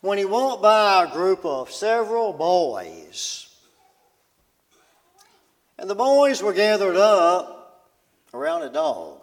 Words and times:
when 0.00 0.18
he 0.18 0.24
walked 0.24 0.62
by 0.62 1.04
a 1.04 1.12
group 1.12 1.44
of 1.44 1.70
several 1.70 2.32
boys. 2.32 3.48
And 5.78 5.88
the 5.88 5.94
boys 5.94 6.42
were 6.42 6.52
gathered 6.52 6.96
up 6.96 7.88
around 8.32 8.62
a 8.62 8.70
dog. 8.70 9.20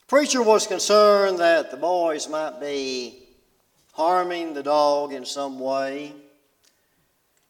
The 0.00 0.06
preacher 0.06 0.42
was 0.42 0.66
concerned 0.66 1.38
that 1.38 1.70
the 1.70 1.76
boys 1.76 2.28
might 2.28 2.60
be 2.60 3.22
harming 3.92 4.54
the 4.54 4.62
dog 4.62 5.12
in 5.12 5.24
some 5.24 5.58
way. 5.58 6.12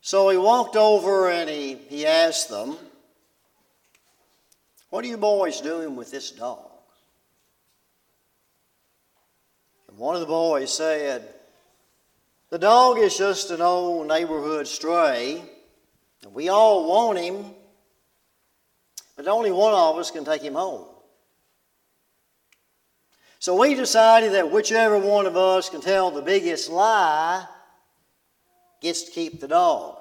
So 0.01 0.29
he 0.29 0.37
walked 0.37 0.77
over 0.77 1.31
and 1.31 1.49
he, 1.49 1.75
he 1.75 2.07
asked 2.07 2.49
them, 2.49 2.77
What 4.91 5.05
are 5.05 5.09
you 5.09 5.17
boys 5.17 5.61
doing 5.61 5.97
with 5.97 6.11
this 6.11 6.31
dog? 6.31 6.72
And 9.93 9.99
one 9.99 10.15
of 10.15 10.23
the 10.23 10.27
boys 10.27 10.75
said, 10.75 11.29
The 12.49 12.59
dog 12.59 12.99
is 12.99 13.19
just 13.19 13.51
an 13.51 13.61
old 13.61 14.09
neighborhood 14.09 14.67
stray, 14.67 15.45
and 16.23 16.33
we 16.33 16.49
all 16.49 16.89
want 16.89 17.19
him, 17.19 17.45
but 19.17 19.29
only 19.29 19.53
one 19.53 19.75
of 19.75 19.99
us 19.99 20.11
can 20.11 20.25
take 20.25 20.41
him 20.41 20.55
home. 20.55 20.87
So 23.39 23.61
we 23.61 23.75
decided 23.75 24.33
that 24.33 24.51
whichever 24.51 24.97
one 24.97 25.27
of 25.27 25.37
us 25.37 25.69
can 25.69 25.83
tell 25.83 26.11
the 26.11 26.23
biggest 26.23 26.71
lie 26.71 27.45
gets 28.81 29.03
to 29.03 29.11
keep 29.11 29.41
the 29.41 29.49
dog. 29.49 29.99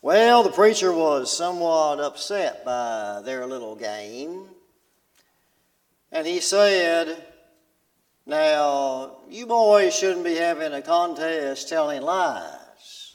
Well, 0.00 0.44
the 0.44 0.52
preacher 0.52 0.92
was 0.92 1.36
somewhat 1.36 1.98
upset 1.98 2.64
by 2.64 3.20
their 3.24 3.46
little 3.46 3.74
game. 3.74 4.46
And 6.12 6.26
he 6.26 6.40
said, 6.40 7.24
Now, 8.24 9.18
you 9.28 9.46
boys 9.46 9.94
shouldn't 9.94 10.24
be 10.24 10.36
having 10.36 10.72
a 10.72 10.82
contest 10.82 11.68
telling 11.68 12.02
lies. 12.02 13.14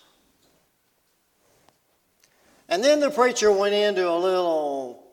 And 2.68 2.84
then 2.84 3.00
the 3.00 3.10
preacher 3.10 3.52
went 3.52 3.74
into 3.74 4.10
a 4.10 4.16
little 4.16 5.04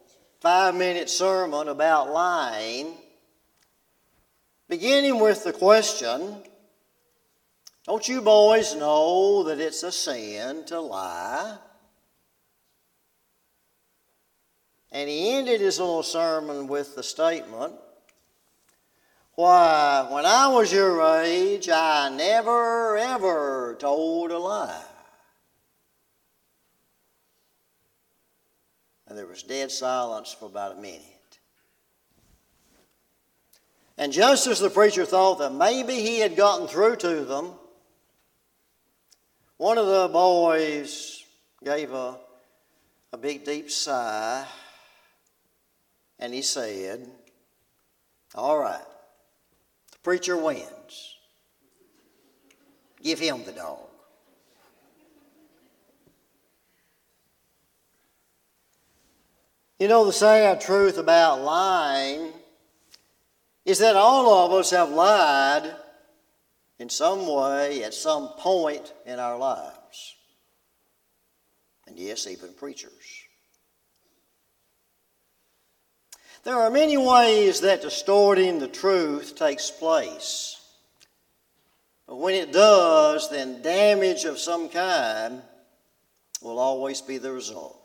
five 0.40 0.74
minute 0.74 1.10
sermon 1.10 1.68
about 1.68 2.10
lying, 2.12 2.94
beginning 4.68 5.20
with 5.20 5.44
the 5.44 5.52
question 5.52 6.42
Don't 7.84 8.06
you 8.08 8.20
boys 8.20 8.74
know 8.74 9.44
that 9.44 9.60
it's 9.60 9.82
a 9.82 9.92
sin 9.92 10.64
to 10.66 10.80
lie? 10.80 11.58
And 14.90 15.08
he 15.08 15.32
ended 15.32 15.60
his 15.60 15.78
little 15.78 16.02
sermon 16.02 16.66
with 16.66 16.94
the 16.94 17.02
statement 17.02 17.74
Why, 19.34 20.08
when 20.10 20.24
I 20.24 20.48
was 20.48 20.72
your 20.72 21.02
age, 21.22 21.68
I 21.68 22.08
never, 22.08 22.96
ever 22.96 23.76
told 23.78 24.30
a 24.30 24.38
lie. 24.38 24.84
And 29.06 29.16
there 29.16 29.26
was 29.26 29.42
dead 29.42 29.70
silence 29.70 30.32
for 30.38 30.46
about 30.46 30.78
a 30.78 30.80
minute. 30.80 31.02
And 33.96 34.12
just 34.12 34.46
as 34.46 34.60
the 34.60 34.70
preacher 34.70 35.04
thought 35.04 35.38
that 35.40 35.52
maybe 35.52 35.94
he 35.94 36.20
had 36.20 36.36
gotten 36.36 36.68
through 36.68 36.96
to 36.96 37.24
them, 37.24 37.52
one 39.56 39.76
of 39.76 39.86
the 39.86 40.08
boys 40.12 41.24
gave 41.64 41.92
a, 41.92 42.16
a 43.12 43.18
big, 43.18 43.44
deep 43.44 43.70
sigh 43.70 44.46
and 46.18 46.34
he 46.34 46.42
said, 46.42 47.08
All 48.34 48.58
right, 48.58 48.80
the 49.92 49.98
preacher 49.98 50.36
wins. 50.36 51.16
Give 53.02 53.18
him 53.18 53.44
the 53.44 53.52
dog. 53.52 53.88
You 59.78 59.86
know, 59.86 60.04
the 60.04 60.12
sad 60.12 60.60
truth 60.60 60.98
about 60.98 61.42
lying 61.42 62.32
is 63.64 63.78
that 63.78 63.94
all 63.94 64.46
of 64.46 64.52
us 64.52 64.70
have 64.70 64.90
lied 64.90 65.72
in 66.80 66.88
some 66.88 67.26
way 67.26 67.84
at 67.84 67.94
some 67.94 68.28
point 68.38 68.92
in 69.06 69.20
our 69.20 69.38
lives. 69.38 70.16
And 71.86 71.96
yes, 71.96 72.26
even 72.26 72.54
preachers. 72.54 73.17
There 76.44 76.56
are 76.56 76.70
many 76.70 76.96
ways 76.96 77.60
that 77.60 77.82
distorting 77.82 78.58
the 78.58 78.68
truth 78.68 79.36
takes 79.36 79.70
place. 79.70 80.54
But 82.06 82.16
when 82.16 82.34
it 82.34 82.52
does, 82.52 83.28
then 83.28 83.60
damage 83.60 84.24
of 84.24 84.38
some 84.38 84.68
kind 84.68 85.42
will 86.40 86.58
always 86.58 87.02
be 87.02 87.18
the 87.18 87.32
result. 87.32 87.78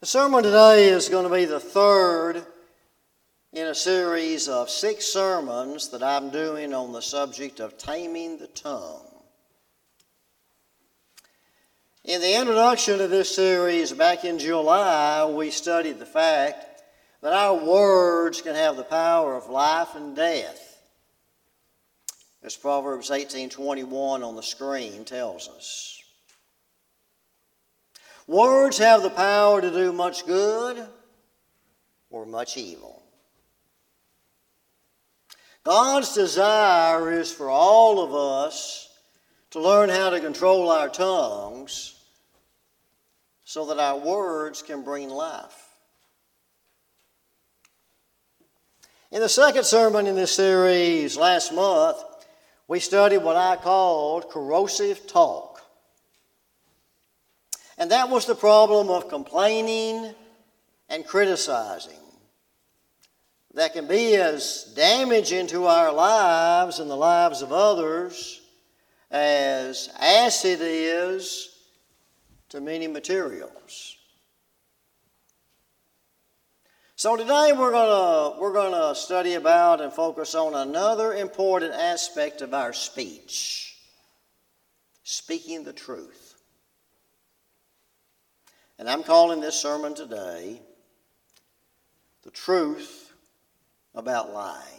The 0.00 0.06
sermon 0.06 0.44
today 0.44 0.88
is 0.88 1.08
going 1.08 1.28
to 1.28 1.34
be 1.34 1.44
the 1.44 1.60
third 1.60 2.46
in 3.52 3.66
a 3.66 3.74
series 3.74 4.48
of 4.48 4.70
six 4.70 5.06
sermons 5.06 5.88
that 5.88 6.02
I'm 6.02 6.30
doing 6.30 6.72
on 6.72 6.92
the 6.92 7.02
subject 7.02 7.60
of 7.60 7.76
taming 7.76 8.38
the 8.38 8.46
tongue. 8.46 9.07
In 12.04 12.20
the 12.20 12.38
introduction 12.40 12.98
to 12.98 13.08
this 13.08 13.34
series 13.34 13.92
back 13.92 14.24
in 14.24 14.38
July, 14.38 15.24
we 15.26 15.50
studied 15.50 15.98
the 15.98 16.06
fact 16.06 16.82
that 17.22 17.32
our 17.32 17.56
words 17.56 18.40
can 18.40 18.54
have 18.54 18.76
the 18.76 18.84
power 18.84 19.34
of 19.34 19.50
life 19.50 19.94
and 19.94 20.14
death. 20.14 20.78
As 22.42 22.56
Proverbs 22.56 23.10
18:21 23.10 24.22
on 24.22 24.36
the 24.36 24.42
screen 24.42 25.04
tells 25.04 25.48
us. 25.48 26.00
Words 28.28 28.78
have 28.78 29.02
the 29.02 29.10
power 29.10 29.60
to 29.60 29.70
do 29.70 29.92
much 29.92 30.24
good 30.24 30.88
or 32.10 32.26
much 32.26 32.56
evil. 32.56 33.02
God's 35.64 36.14
desire 36.14 37.12
is 37.12 37.32
for 37.32 37.50
all 37.50 38.00
of 38.00 38.14
us 38.14 38.87
to 39.50 39.60
learn 39.60 39.88
how 39.88 40.10
to 40.10 40.20
control 40.20 40.70
our 40.70 40.88
tongues 40.88 41.94
so 43.44 43.66
that 43.66 43.78
our 43.78 43.98
words 43.98 44.62
can 44.62 44.82
bring 44.82 45.08
life. 45.08 45.68
In 49.10 49.20
the 49.20 49.28
second 49.28 49.64
sermon 49.64 50.06
in 50.06 50.14
this 50.14 50.32
series 50.32 51.16
last 51.16 51.54
month, 51.54 51.96
we 52.66 52.78
studied 52.78 53.18
what 53.18 53.36
I 53.36 53.56
called 53.56 54.28
corrosive 54.28 55.06
talk. 55.06 55.62
And 57.78 57.90
that 57.90 58.10
was 58.10 58.26
the 58.26 58.34
problem 58.34 58.90
of 58.90 59.08
complaining 59.08 60.12
and 60.90 61.06
criticizing. 61.06 61.94
That 63.54 63.72
can 63.72 63.86
be 63.86 64.16
as 64.16 64.70
damaging 64.76 65.46
to 65.48 65.66
our 65.66 65.90
lives 65.90 66.80
and 66.80 66.90
the 66.90 66.96
lives 66.96 67.40
of 67.40 67.50
others 67.50 68.42
as 69.10 69.88
acid 69.98 70.58
is 70.60 71.56
to 72.50 72.60
many 72.60 72.86
materials. 72.86 73.96
So 76.96 77.16
today 77.16 77.52
we're 77.56 77.70
going 77.70 78.34
to 78.34 78.40
we're 78.40 78.52
to 78.72 78.94
study 78.94 79.34
about 79.34 79.80
and 79.80 79.92
focus 79.92 80.34
on 80.34 80.54
another 80.54 81.14
important 81.14 81.72
aspect 81.72 82.42
of 82.42 82.52
our 82.52 82.72
speech. 82.72 83.76
Speaking 85.04 85.62
the 85.62 85.72
truth. 85.72 86.34
And 88.78 88.90
I'm 88.90 89.02
calling 89.02 89.40
this 89.40 89.54
sermon 89.56 89.94
today 89.94 90.60
The 92.22 92.30
Truth 92.30 93.12
About 93.94 94.32
Lying. 94.32 94.77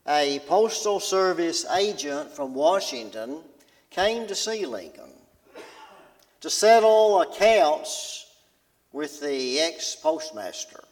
a 0.09 0.41
Postal 0.41 0.99
Service 0.99 1.65
agent 1.77 2.32
from 2.32 2.55
Washington 2.55 3.38
came 3.91 4.27
to 4.27 4.35
see 4.35 4.67
Lincoln 4.67 5.12
to 6.41 6.50
settle 6.50 7.20
accounts 7.20 8.27
with 8.91 9.20
the 9.20 9.61
ex 9.61 9.94
postmaster. 9.94 10.82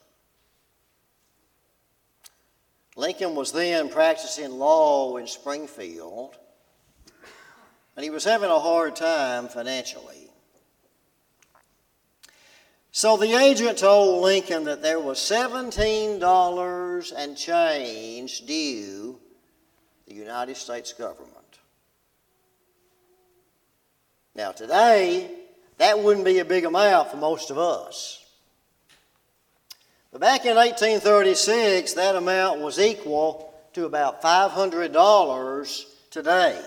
Lincoln 2.96 3.34
was 3.34 3.52
then 3.52 3.88
practicing 3.88 4.52
law 4.52 5.16
in 5.16 5.26
Springfield, 5.26 6.36
and 7.96 8.04
he 8.04 8.10
was 8.10 8.24
having 8.24 8.50
a 8.50 8.58
hard 8.58 8.96
time 8.96 9.48
financially. 9.48 10.28
So 12.90 13.16
the 13.16 13.34
agent 13.34 13.78
told 13.78 14.22
Lincoln 14.22 14.64
that 14.64 14.82
there 14.82 15.00
was 15.00 15.18
$17 15.18 17.12
and 17.16 17.36
change 17.36 18.40
due 18.42 19.18
the 20.06 20.14
United 20.14 20.58
States 20.58 20.92
government. 20.92 21.30
Now, 24.34 24.52
today, 24.52 25.30
that 25.78 25.98
wouldn't 25.98 26.26
be 26.26 26.38
a 26.38 26.44
big 26.44 26.66
amount 26.66 27.10
for 27.10 27.16
most 27.16 27.50
of 27.50 27.56
us. 27.56 28.21
But 30.12 30.20
back 30.20 30.44
in 30.44 30.56
1836, 30.56 31.94
that 31.94 32.16
amount 32.16 32.60
was 32.60 32.78
equal 32.78 33.54
to 33.72 33.86
about 33.86 34.22
$500 34.22 35.84
today. 36.10 36.60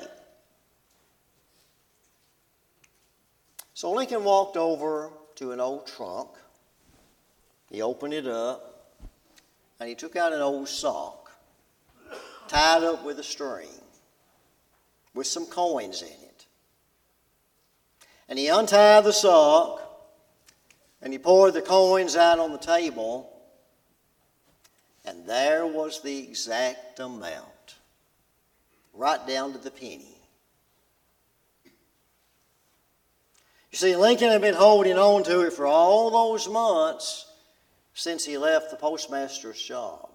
So 3.75 3.91
Lincoln 3.91 4.23
walked 4.23 4.57
over 4.57 5.11
to 5.35 5.51
an 5.51 5.59
old 5.59 5.85
trunk. 5.85 6.29
He 7.69 7.83
opened 7.83 8.13
it 8.13 8.25
up 8.25 9.09
and 9.79 9.87
he 9.87 9.93
took 9.93 10.15
out 10.15 10.33
an 10.33 10.41
old 10.41 10.67
sock 10.67 11.31
tied 12.47 12.83
up 12.83 13.03
with 13.03 13.19
a 13.19 13.23
string 13.23 13.67
with 15.13 15.27
some 15.27 15.45
coins 15.45 16.01
in 16.01 16.07
it. 16.07 16.45
And 18.27 18.39
he 18.39 18.47
untied 18.47 19.03
the 19.03 19.13
sock 19.13 19.81
and 21.01 21.13
he 21.13 21.19
poured 21.19 21.53
the 21.53 21.61
coins 21.61 22.15
out 22.15 22.39
on 22.39 22.51
the 22.51 22.57
table, 22.57 23.34
and 25.05 25.25
there 25.25 25.65
was 25.65 26.01
the 26.01 26.17
exact 26.17 26.99
amount, 26.99 27.75
right 28.93 29.25
down 29.27 29.53
to 29.53 29.57
the 29.57 29.71
penny. 29.71 30.17
You 33.71 33.77
see, 33.77 33.95
Lincoln 33.95 34.29
had 34.29 34.41
been 34.41 34.53
holding 34.55 34.97
on 34.97 35.23
to 35.23 35.41
it 35.41 35.53
for 35.53 35.67
all 35.67 36.09
those 36.09 36.47
months 36.47 37.29
since 37.93 38.23
he 38.25 38.37
left 38.37 38.71
the 38.71 38.77
postmaster's 38.77 39.61
job. 39.61 40.09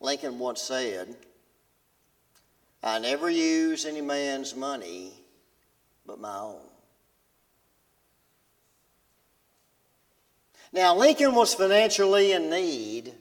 Lincoln 0.00 0.38
once 0.38 0.62
said, 0.62 1.16
I 2.82 2.98
never 2.98 3.28
use 3.28 3.84
any 3.84 4.00
man's 4.00 4.54
money 4.54 5.12
but 6.10 6.20
my 6.20 6.38
own. 6.38 6.69
Now, 10.72 10.94
Lincoln 10.94 11.34
was 11.34 11.52
financially 11.52 12.32
in 12.32 12.48
need, 12.48 13.12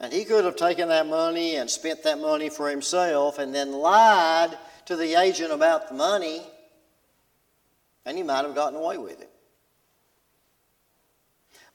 and 0.00 0.12
he 0.12 0.24
could 0.24 0.44
have 0.44 0.56
taken 0.56 0.88
that 0.88 1.06
money 1.06 1.56
and 1.56 1.70
spent 1.70 2.02
that 2.02 2.18
money 2.18 2.48
for 2.48 2.68
himself 2.68 3.38
and 3.38 3.54
then 3.54 3.72
lied 3.72 4.58
to 4.86 4.96
the 4.96 5.14
agent 5.14 5.52
about 5.52 5.88
the 5.88 5.94
money, 5.94 6.42
and 8.04 8.16
he 8.16 8.24
might 8.24 8.44
have 8.44 8.54
gotten 8.54 8.78
away 8.78 8.98
with 8.98 9.20
it. 9.20 9.30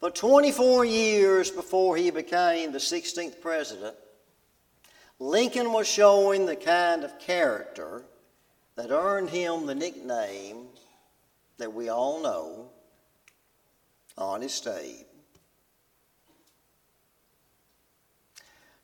But 0.01 0.15
24 0.15 0.83
years 0.83 1.49
before 1.49 1.95
he 1.95 2.09
became 2.11 2.71
the 2.71 2.79
16th 2.79 3.39
president, 3.39 3.95
Lincoln 5.19 5.71
was 5.71 5.87
showing 5.87 6.45
the 6.45 6.55
kind 6.55 7.03
of 7.03 7.17
character 7.19 8.03
that 8.75 8.91
earned 8.91 9.29
him 9.29 9.67
the 9.67 9.75
nickname 9.75 10.65
that 11.59 11.71
we 11.71 11.89
all 11.89 12.21
know 12.21 12.71
Honest 14.17 14.67
Abe. 14.67 15.05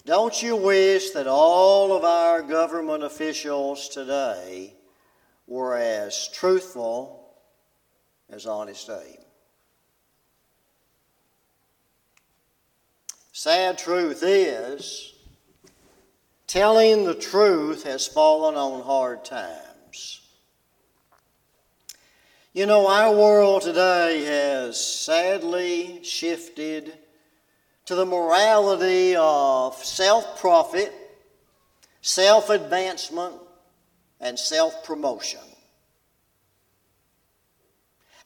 Don't 0.05 0.41
you 0.41 0.55
wish 0.55 1.11
that 1.11 1.27
all 1.27 1.95
of 1.95 2.05
our 2.05 2.41
government 2.41 3.03
officials 3.03 3.89
today 3.89 4.73
were 5.47 5.75
as 5.75 6.29
truthful 6.29 7.33
as 8.29 8.45
Honest 8.45 8.89
Abe? 8.89 9.19
Sad 13.33 13.77
truth 13.77 14.23
is, 14.23 15.13
telling 16.47 17.03
the 17.03 17.13
truth 17.13 17.83
has 17.83 18.07
fallen 18.07 18.55
on 18.55 18.81
hard 18.81 19.25
times. 19.25 20.26
You 22.57 22.65
know, 22.65 22.87
our 22.87 23.13
world 23.13 23.61
today 23.61 24.23
has 24.25 24.83
sadly 24.83 25.99
shifted 26.01 26.91
to 27.85 27.93
the 27.93 28.03
morality 28.03 29.15
of 29.15 29.75
self 29.75 30.39
profit, 30.39 30.91
self 32.01 32.49
advancement, 32.49 33.35
and 34.19 34.39
self 34.39 34.83
promotion. 34.83 35.45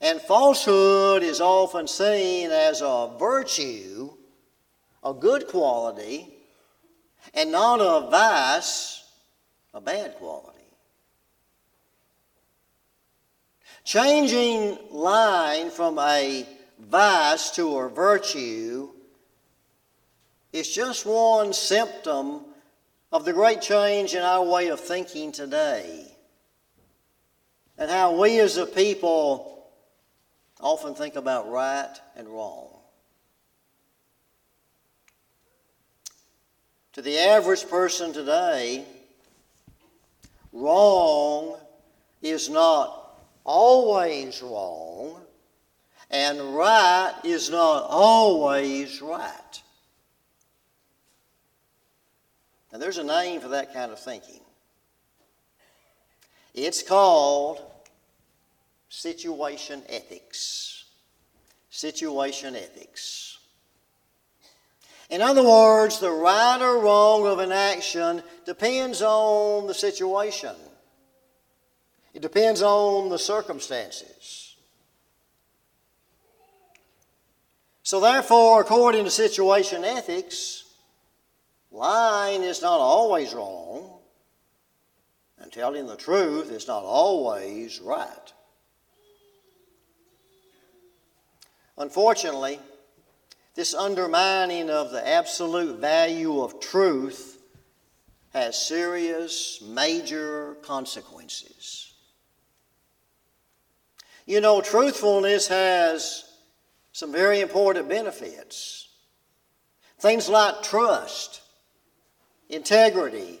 And 0.00 0.18
falsehood 0.18 1.22
is 1.22 1.42
often 1.42 1.86
seen 1.86 2.50
as 2.50 2.80
a 2.80 3.10
virtue, 3.18 4.14
a 5.04 5.12
good 5.12 5.46
quality, 5.46 6.32
and 7.34 7.52
not 7.52 7.82
a 7.82 8.08
vice, 8.08 9.04
a 9.74 9.80
bad 9.82 10.14
quality. 10.14 10.51
Changing 13.84 14.78
line 14.90 15.70
from 15.70 15.98
a 15.98 16.46
vice 16.78 17.50
to 17.52 17.78
a 17.78 17.88
virtue 17.88 18.90
is 20.52 20.72
just 20.72 21.04
one 21.04 21.52
symptom 21.52 22.42
of 23.10 23.24
the 23.24 23.32
great 23.32 23.60
change 23.60 24.14
in 24.14 24.22
our 24.22 24.44
way 24.44 24.68
of 24.68 24.78
thinking 24.78 25.32
today 25.32 26.06
and 27.76 27.90
how 27.90 28.20
we 28.20 28.38
as 28.38 28.56
a 28.56 28.66
people 28.66 29.66
often 30.60 30.94
think 30.94 31.16
about 31.16 31.50
right 31.50 31.94
and 32.16 32.28
wrong. 32.28 32.68
To 36.92 37.02
the 37.02 37.18
average 37.18 37.68
person 37.68 38.12
today, 38.12 38.84
wrong 40.52 41.56
is 42.20 42.48
not 42.48 43.01
always 43.44 44.42
wrong, 44.42 45.20
and 46.10 46.54
right 46.54 47.14
is 47.24 47.50
not 47.50 47.86
always 47.88 49.00
right. 49.00 49.62
Now, 52.72 52.78
there's 52.78 52.98
a 52.98 53.04
name 53.04 53.40
for 53.40 53.48
that 53.48 53.74
kind 53.74 53.92
of 53.92 53.98
thinking. 53.98 54.40
It's 56.54 56.82
called 56.82 57.60
situation 58.88 59.82
ethics. 59.88 60.84
Situation 61.70 62.54
ethics. 62.54 63.38
In 65.10 65.20
other 65.20 65.42
words, 65.42 65.98
the 66.00 66.10
right 66.10 66.58
or 66.60 66.78
wrong 66.78 67.26
of 67.26 67.38
an 67.38 67.52
action 67.52 68.22
depends 68.46 69.02
on 69.02 69.66
the 69.66 69.74
situation, 69.74 70.54
it 72.14 72.22
depends 72.22 72.62
on 72.62 73.08
the 73.08 73.18
circumstances. 73.18 74.56
So, 77.82 78.00
therefore, 78.00 78.60
according 78.60 79.04
to 79.04 79.10
situation 79.10 79.84
ethics, 79.84 80.62
Lying 81.72 82.42
is 82.42 82.60
not 82.60 82.80
always 82.80 83.32
wrong, 83.32 83.88
And 85.38 85.50
telling 85.50 85.86
the 85.86 85.96
truth 85.96 86.52
is 86.52 86.68
not 86.68 86.84
always 86.84 87.80
right. 87.80 88.32
Unfortunately, 91.76 92.60
this 93.56 93.74
undermining 93.74 94.70
of 94.70 94.92
the 94.92 95.06
absolute 95.06 95.80
value 95.80 96.42
of 96.42 96.60
truth 96.60 97.38
has 98.32 98.56
serious, 98.56 99.60
major 99.62 100.56
consequences. 100.62 101.91
You 104.26 104.40
know, 104.40 104.60
truthfulness 104.60 105.48
has 105.48 106.24
some 106.92 107.12
very 107.12 107.40
important 107.40 107.88
benefits. 107.88 108.88
Things 109.98 110.28
like 110.28 110.62
trust, 110.62 111.42
integrity, 112.48 113.40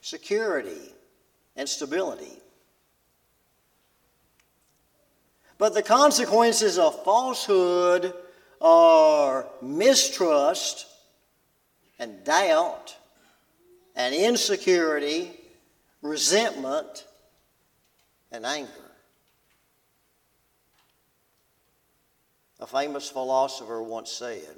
security, 0.00 0.92
and 1.56 1.68
stability. 1.68 2.38
But 5.58 5.74
the 5.74 5.82
consequences 5.82 6.78
of 6.78 7.02
falsehood 7.02 8.12
are 8.60 9.48
mistrust 9.62 10.86
and 11.98 12.22
doubt 12.24 12.96
and 13.94 14.14
insecurity, 14.14 15.30
resentment, 16.02 17.06
and 18.30 18.44
anger. 18.44 18.70
A 22.58 22.66
famous 22.66 23.08
philosopher 23.08 23.82
once 23.82 24.10
said, 24.10 24.56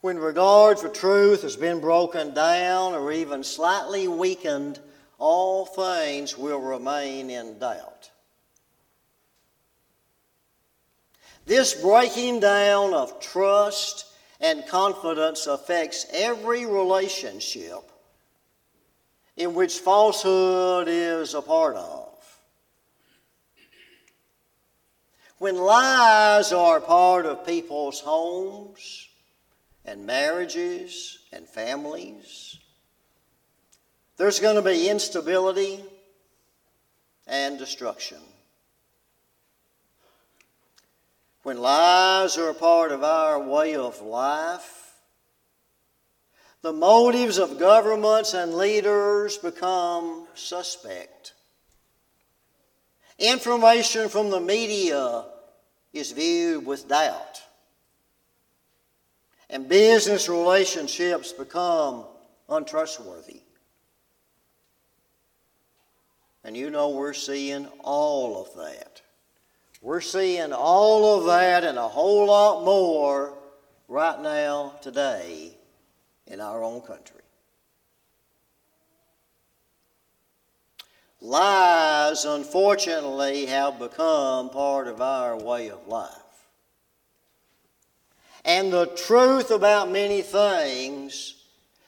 When 0.00 0.18
regard 0.18 0.78
for 0.78 0.88
truth 0.88 1.42
has 1.42 1.56
been 1.56 1.80
broken 1.80 2.34
down 2.34 2.94
or 2.94 3.10
even 3.10 3.42
slightly 3.42 4.06
weakened, 4.06 4.78
all 5.18 5.64
things 5.64 6.36
will 6.36 6.60
remain 6.60 7.30
in 7.30 7.58
doubt. 7.58 8.10
This 11.46 11.74
breaking 11.74 12.40
down 12.40 12.92
of 12.94 13.20
trust 13.20 14.06
and 14.40 14.66
confidence 14.66 15.46
affects 15.46 16.06
every 16.12 16.66
relationship 16.66 17.90
in 19.36 19.54
which 19.54 19.78
falsehood 19.78 20.88
is 20.88 21.34
a 21.34 21.42
part 21.42 21.76
of. 21.76 22.01
When 25.42 25.56
lies 25.56 26.52
are 26.52 26.80
part 26.80 27.26
of 27.26 27.44
people's 27.44 27.98
homes 27.98 29.08
and 29.84 30.06
marriages 30.06 31.18
and 31.32 31.48
families, 31.48 32.60
there's 34.16 34.38
going 34.38 34.54
to 34.54 34.62
be 34.62 34.88
instability 34.88 35.80
and 37.26 37.58
destruction. 37.58 38.18
when 41.42 41.58
lies 41.58 42.38
are 42.38 42.50
a 42.50 42.54
part 42.54 42.92
of 42.92 43.02
our 43.02 43.40
way 43.40 43.74
of 43.74 44.00
life, 44.00 44.94
the 46.60 46.72
motives 46.72 47.38
of 47.38 47.58
governments 47.58 48.32
and 48.32 48.54
leaders 48.54 49.38
become 49.38 50.28
suspect. 50.34 51.32
Information 53.22 54.10
from 54.10 54.28
the 54.28 54.40
media 54.40 55.24
is 55.94 56.12
viewed 56.12 56.66
with 56.66 56.88
doubt. 56.88 57.40
And 59.48 59.68
business 59.68 60.28
relationships 60.28 61.32
become 61.32 62.04
untrustworthy. 62.48 63.40
And 66.44 66.56
you 66.56 66.68
know 66.68 66.90
we're 66.90 67.14
seeing 67.14 67.66
all 67.80 68.42
of 68.42 68.54
that 68.56 69.02
we're 69.82 70.00
seeing 70.00 70.52
all 70.52 71.18
of 71.18 71.26
that 71.26 71.64
and 71.64 71.76
a 71.76 71.88
whole 71.88 72.26
lot 72.26 72.64
more 72.64 73.36
right 73.88 74.20
now, 74.22 74.74
today, 74.80 75.56
in 76.28 76.40
our 76.40 76.62
own 76.62 76.80
country. 76.82 77.20
Lies, 81.24 82.24
unfortunately, 82.24 83.46
have 83.46 83.78
become 83.78 84.50
part 84.50 84.88
of 84.88 85.00
our 85.00 85.38
way 85.38 85.70
of 85.70 85.86
life. 85.86 86.10
And 88.44 88.72
the 88.72 88.86
truth 88.86 89.52
about 89.52 89.88
many 89.88 90.22
things 90.22 91.36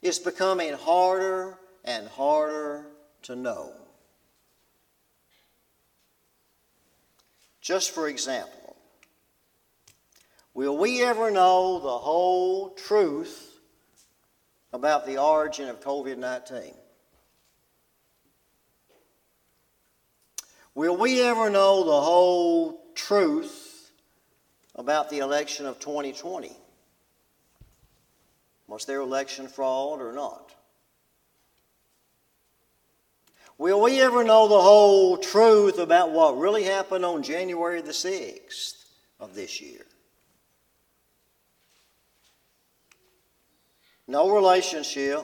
is 0.03 0.21
becoming 0.21 0.75
harder 0.75 1.59
and 1.85 2.07
harder 2.07 2.87
to 3.23 3.35
know. 3.35 3.73
Just 7.61 7.91
for 7.91 8.07
example, 8.07 8.77
will 10.55 10.79
we 10.79 11.03
ever 11.03 11.33
know 11.33 11.81
the 11.81 11.99
whole 11.99 12.71
truth 12.71 13.59
about 14.73 15.07
the 15.07 15.19
origin 15.19 15.69
of 15.69 15.81
COVID 15.81 16.19
19? 16.19 16.84
Will 20.75 20.97
we 20.97 21.23
ever 21.23 21.51
know 21.51 21.85
the 21.85 22.01
whole 22.01 22.81
truth 22.95 23.93
about 24.75 25.09
the 25.09 25.19
election 25.19 25.67
of 25.67 25.79
2020? 25.79 26.57
Was 28.67 28.85
there 28.87 29.01
election 29.01 29.47
fraud 29.47 30.01
or 30.01 30.13
not? 30.13 30.53
Will 33.57 33.81
we 33.81 34.01
ever 34.01 34.25
know 34.25 34.49
the 34.49 34.61
whole 34.61 35.17
truth 35.17 35.79
about 35.79 36.11
what 36.11 36.37
really 36.39 36.65
happened 36.65 37.05
on 37.05 37.23
January 37.23 37.81
the 37.83 37.93
6th 37.93 38.85
of 39.21 39.35
this 39.37 39.61
year? 39.61 39.87
No 44.09 44.35
relationship, 44.35 45.23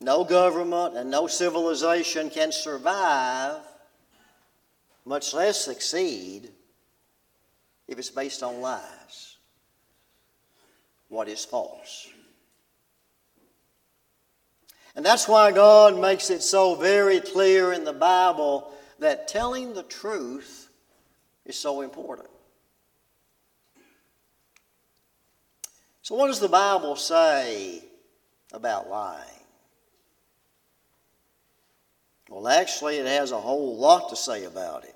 no 0.00 0.24
government, 0.24 0.96
and 0.96 1.10
no 1.10 1.26
civilization 1.26 2.30
can 2.30 2.52
survive, 2.52 3.60
much 5.04 5.34
less 5.34 5.64
succeed, 5.64 6.50
if 7.88 7.98
it's 7.98 8.10
based 8.10 8.42
on 8.42 8.60
lies. 8.60 9.36
What 11.08 11.28
is 11.28 11.44
false? 11.44 12.08
And 14.94 15.04
that's 15.04 15.28
why 15.28 15.52
God 15.52 15.98
makes 15.98 16.30
it 16.30 16.42
so 16.42 16.74
very 16.74 17.20
clear 17.20 17.72
in 17.72 17.84
the 17.84 17.92
Bible 17.92 18.72
that 18.98 19.28
telling 19.28 19.74
the 19.74 19.82
truth 19.82 20.68
is 21.44 21.56
so 21.56 21.80
important. 21.80 22.28
So, 26.02 26.14
what 26.14 26.26
does 26.26 26.40
the 26.40 26.48
Bible 26.48 26.96
say 26.96 27.84
about 28.52 28.90
lying? 28.90 29.39
Well, 32.30 32.46
actually, 32.46 32.96
it 32.98 33.06
has 33.06 33.32
a 33.32 33.40
whole 33.40 33.76
lot 33.76 34.08
to 34.10 34.16
say 34.16 34.44
about 34.44 34.84
it. 34.84 34.94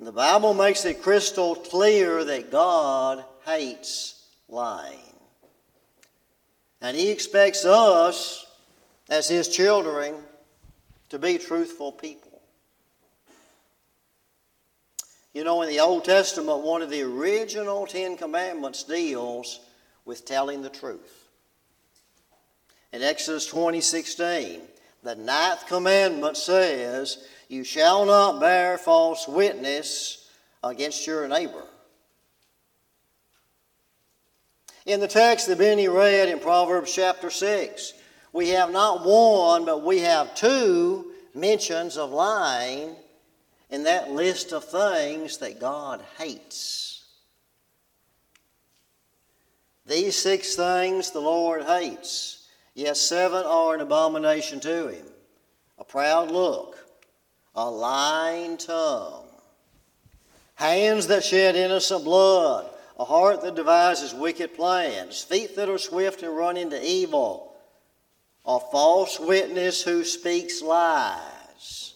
The 0.00 0.10
Bible 0.10 0.52
makes 0.52 0.84
it 0.84 1.00
crystal 1.00 1.54
clear 1.54 2.24
that 2.24 2.50
God 2.50 3.24
hates 3.46 4.26
lying. 4.48 4.98
And 6.82 6.96
He 6.96 7.08
expects 7.08 7.64
us, 7.64 8.44
as 9.08 9.28
His 9.28 9.48
children, 9.48 10.16
to 11.10 11.20
be 11.20 11.38
truthful 11.38 11.92
people. 11.92 12.42
You 15.32 15.44
know, 15.44 15.62
in 15.62 15.68
the 15.68 15.80
Old 15.80 16.04
Testament, 16.04 16.62
one 16.62 16.82
of 16.82 16.90
the 16.90 17.02
original 17.02 17.86
Ten 17.86 18.16
Commandments 18.16 18.82
deals 18.82 19.60
with 20.04 20.24
telling 20.24 20.62
the 20.62 20.68
truth. 20.68 21.28
In 22.92 23.02
Exodus 23.02 23.46
20 23.46 23.80
16, 23.80 24.60
the 25.04 25.14
ninth 25.14 25.66
commandment 25.66 26.36
says, 26.36 27.18
You 27.48 27.62
shall 27.62 28.06
not 28.06 28.40
bear 28.40 28.78
false 28.78 29.28
witness 29.28 30.30
against 30.64 31.06
your 31.06 31.28
neighbor. 31.28 31.62
In 34.86 35.00
the 35.00 35.08
text 35.08 35.46
that 35.46 35.58
Benny 35.58 35.88
read 35.88 36.28
in 36.28 36.40
Proverbs 36.40 36.92
chapter 36.94 37.30
6, 37.30 37.92
we 38.32 38.48
have 38.50 38.72
not 38.72 39.04
one, 39.04 39.64
but 39.64 39.82
we 39.82 40.00
have 40.00 40.34
two 40.34 41.12
mentions 41.34 41.96
of 41.96 42.10
lying 42.10 42.96
in 43.70 43.84
that 43.84 44.10
list 44.10 44.52
of 44.52 44.64
things 44.64 45.38
that 45.38 45.60
God 45.60 46.02
hates. 46.18 47.04
These 49.86 50.16
six 50.16 50.56
things 50.56 51.10
the 51.10 51.20
Lord 51.20 51.64
hates. 51.64 52.43
Yes, 52.74 53.00
seven 53.00 53.44
are 53.44 53.74
an 53.74 53.80
abomination 53.80 54.60
to 54.60 54.88
him 54.88 55.06
a 55.78 55.84
proud 55.84 56.30
look, 56.30 56.78
a 57.54 57.68
lying 57.68 58.56
tongue, 58.56 59.26
hands 60.54 61.08
that 61.08 61.24
shed 61.24 61.56
innocent 61.56 62.04
blood, 62.04 62.70
a 62.98 63.04
heart 63.04 63.42
that 63.42 63.56
devises 63.56 64.14
wicked 64.14 64.54
plans, 64.54 65.22
feet 65.22 65.56
that 65.56 65.68
are 65.68 65.78
swift 65.78 66.22
and 66.22 66.36
run 66.36 66.56
into 66.56 66.84
evil, 66.84 67.56
a 68.46 68.60
false 68.60 69.18
witness 69.18 69.82
who 69.82 70.04
speaks 70.04 70.62
lies, 70.62 71.94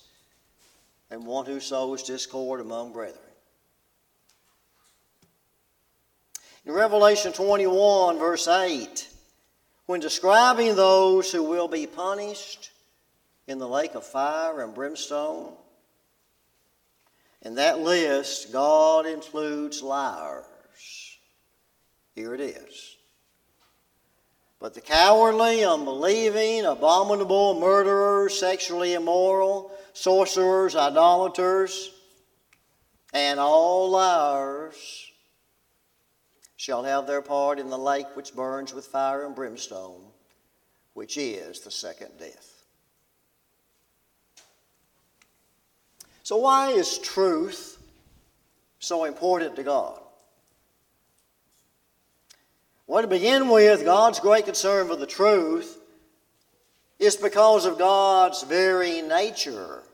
and 1.11 1.25
one 1.25 1.47
who 1.47 1.61
sows 1.61 2.03
discord 2.03 2.61
among 2.61 2.93
brethren. 2.93 3.23
In 6.67 6.73
Revelation 6.73 7.33
21, 7.33 8.19
verse 8.19 8.47
8, 8.49 9.08
when 9.89 10.01
describing 10.01 10.77
those 10.77 11.33
who 11.33 11.43
will 11.43 11.67
be 11.67 11.87
punished 11.87 12.73
in 13.47 13.57
the 13.57 13.67
lake 13.67 13.95
of 13.95 14.05
fire 14.05 14.61
and 14.61 14.75
brimstone, 14.75 15.55
in 17.41 17.55
that 17.55 17.81
list, 17.81 18.53
God 18.53 19.07
includes 19.07 19.83
liars. 19.83 21.17
Here 22.15 22.35
it 22.35 22.41
is. 22.43 22.97
But 24.61 24.75
the 24.75 24.83
cowardly, 24.83 25.65
unbelieving, 25.65 26.67
abominable, 26.67 27.59
murderers, 27.59 28.39
sexually 28.39 28.93
immoral, 28.93 29.73
sorcerers, 29.95 30.77
idolaters, 30.77 31.93
and 33.15 33.41
all 33.41 33.89
liars 33.89 35.08
shall 36.59 36.83
have 36.83 37.07
their 37.07 37.23
part 37.23 37.61
in 37.61 37.71
the 37.71 37.79
lake 37.79 38.09
which 38.15 38.35
burns 38.35 38.75
with 38.75 38.85
fire 38.85 39.25
and 39.25 39.35
brimstone, 39.35 40.03
which 40.93 41.17
is 41.17 41.61
the 41.61 41.71
second 41.71 42.11
death. 42.19 42.65
So, 46.25 46.37
why 46.37 46.71
is 46.73 46.99
truth 46.99 47.81
so 48.81 49.05
important 49.05 49.55
to 49.55 49.63
God? 49.63 50.01
Well, 52.89 53.03
to 53.03 53.09
begin 53.09 53.49
with, 53.49 53.85
God's 53.85 54.19
great 54.19 54.45
concern 54.45 54.89
for 54.89 54.97
the 54.97 55.07
truth 55.07 55.79
is 56.99 57.15
because 57.15 57.67
of 57.67 57.79
God's 57.79 58.43
very 58.43 59.01
nature. 59.01 59.85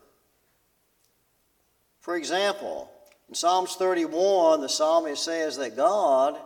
For 1.99 2.15
example, 2.15 2.89
in 3.29 3.35
Psalms 3.35 3.75
31, 3.75 4.61
the 4.61 4.69
psalmist 4.69 5.23
says 5.23 5.57
that 5.57 5.75
God 5.75 6.39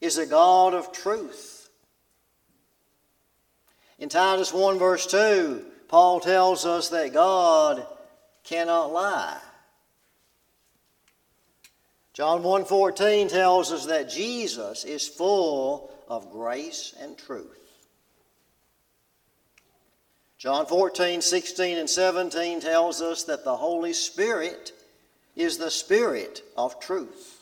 is 0.00 0.18
a 0.18 0.26
God 0.26 0.74
of 0.74 0.92
truth. 0.92 1.68
In 3.98 4.08
Titus 4.08 4.52
1, 4.52 4.78
verse 4.78 5.06
2, 5.06 5.64
Paul 5.88 6.20
tells 6.20 6.64
us 6.64 6.88
that 6.88 7.12
God 7.12 7.86
cannot 8.44 8.92
lie. 8.92 9.38
John 12.12 12.42
1:14 12.42 13.28
tells 13.28 13.72
us 13.72 13.86
that 13.86 14.08
Jesus 14.10 14.84
is 14.84 15.06
full 15.08 15.90
of 16.08 16.30
grace 16.30 16.92
and 16.98 17.16
truth. 17.16 17.56
John 20.38 20.66
14, 20.66 21.20
16, 21.20 21.76
and 21.76 21.88
17 21.88 22.60
tells 22.60 23.02
us 23.02 23.24
that 23.24 23.44
the 23.44 23.56
Holy 23.56 23.92
Spirit 23.92 24.72
is 25.36 25.58
the 25.58 25.70
Spirit 25.70 26.42
of 26.56 26.80
truth. 26.80 27.39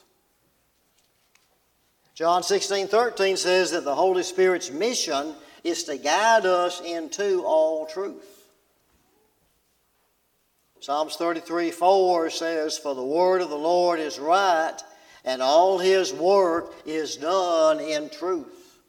John 2.19 2.43
16, 2.43 2.89
13 2.89 3.37
says 3.37 3.71
that 3.71 3.85
the 3.85 3.95
Holy 3.95 4.25
Spirit's 4.25 4.73
mission 4.73 5.37
is 5.63 5.85
to 5.85 5.97
guide 5.97 6.47
us 6.47 6.81
into 6.81 7.45
all 7.45 7.87
truth. 7.87 8.45
Psalms 10.81 11.15
33, 11.15 11.71
4 11.71 12.31
says, 12.31 12.77
For 12.77 12.97
the 12.97 13.05
word 13.05 13.41
of 13.41 13.51
the 13.51 13.57
Lord 13.57 14.01
is 14.01 14.19
right, 14.19 14.77
and 15.25 15.41
all 15.41 15.79
his 15.79 16.13
work 16.13 16.75
is 16.85 17.15
done 17.15 17.79
in 17.79 18.11
truth. 18.11 18.81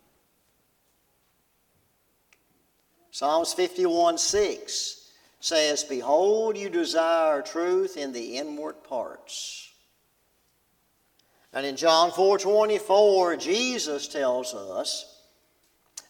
Psalms 3.12 3.54
51, 3.54 4.18
6 4.18 5.12
says, 5.40 5.84
Behold, 5.84 6.58
you 6.58 6.68
desire 6.68 7.44
truth 7.44 7.96
in 7.96 8.12
the 8.12 8.38
inward 8.38 8.84
parts. 8.84 9.69
And 11.54 11.66
in 11.66 11.76
John 11.76 12.12
4:24, 12.12 13.36
Jesus 13.38 14.08
tells 14.08 14.54
us 14.54 15.06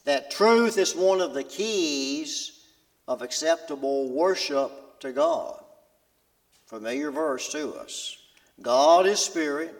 that 0.04 0.32
truth 0.32 0.78
is 0.78 0.96
one 0.96 1.22
of 1.22 1.34
the 1.34 1.44
keys 1.44 2.60
of 3.08 3.22
acceptable 3.22 4.10
worship 4.10 5.00
to 5.00 5.12
God. 5.14 5.64
Familiar 6.66 7.10
verse 7.10 7.50
to 7.52 7.74
us. 7.76 8.18
God 8.62 9.06
is 9.06 9.20
spirit, 9.20 9.74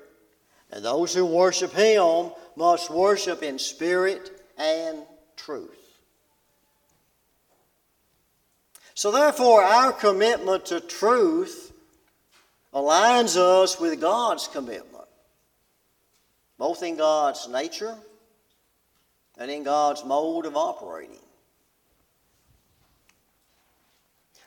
and 0.72 0.84
those 0.84 1.14
who 1.14 1.26
worship 1.26 1.74
Him 1.74 2.32
must 2.56 2.90
worship 2.90 3.44
in 3.44 3.60
spirit 3.60 4.44
and 4.58 5.04
truth. 5.36 5.76
So, 8.94 9.12
therefore, 9.12 9.64
our 9.64 9.92
commitment 9.94 10.66
to 10.68 10.80
truth 10.80 11.72
aligns 12.74 13.38
us 13.38 13.80
with 13.80 14.02
God's 14.02 14.48
commitment 14.48 14.89
both 16.60 16.84
in 16.84 16.98
God's 16.98 17.48
nature 17.48 17.98
and 19.38 19.50
in 19.50 19.64
God's 19.64 20.04
mode 20.04 20.46
of 20.46 20.58
operating. 20.58 21.22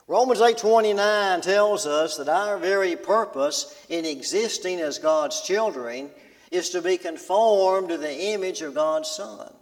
Romans 0.07 0.41
8:29 0.41 1.41
tells 1.41 1.87
us 1.87 2.19
that 2.19 2.29
our 2.29 2.59
very 2.59 2.97
purpose 2.97 3.75
in 3.89 4.05
existing 4.05 4.79
as 4.79 4.99
God's 4.99 5.41
children 5.41 6.13
is 6.51 6.69
to 6.71 6.83
be 6.83 6.99
conformed 6.99 7.89
to 7.89 7.97
the 7.97 8.15
image 8.15 8.61
of 8.61 8.75
God's 8.75 9.11
Son. 9.11 9.57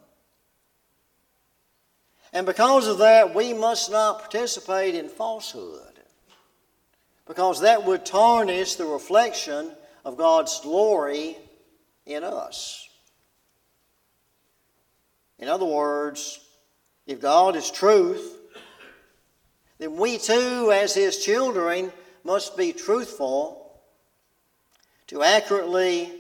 And 2.33 2.47
because 2.47 2.89
of 2.89 2.99
that, 2.99 3.33
we 3.33 3.53
must 3.53 3.93
not 3.93 4.21
participate 4.21 4.97
in 4.97 5.09
falsehood, 5.09 6.01
because 7.27 7.61
that 7.61 7.85
would 7.85 8.05
tarnish 8.05 8.75
the 8.75 8.87
reflection 8.87 9.77
of 10.05 10.17
God's 10.17 10.59
glory 10.61 11.37
in 12.13 12.25
us. 12.25 12.89
In 15.39 15.49
other 15.49 15.65
words, 15.65 16.39
if 17.07 17.21
God 17.21 17.57
is 17.57 17.71
truth, 17.71 18.37
then 19.79 19.97
we 19.97 20.19
too, 20.19 20.71
as 20.73 20.95
His 20.95 21.25
children, 21.25 21.93
must 22.23 22.57
be 22.57 22.73
truthful 22.73 23.81
to 25.07 25.23
accurately 25.23 26.13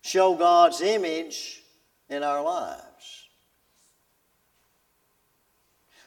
show 0.00 0.34
God's 0.34 0.80
image 0.80 1.62
in 2.08 2.22
our 2.22 2.42
lives. 2.42 3.26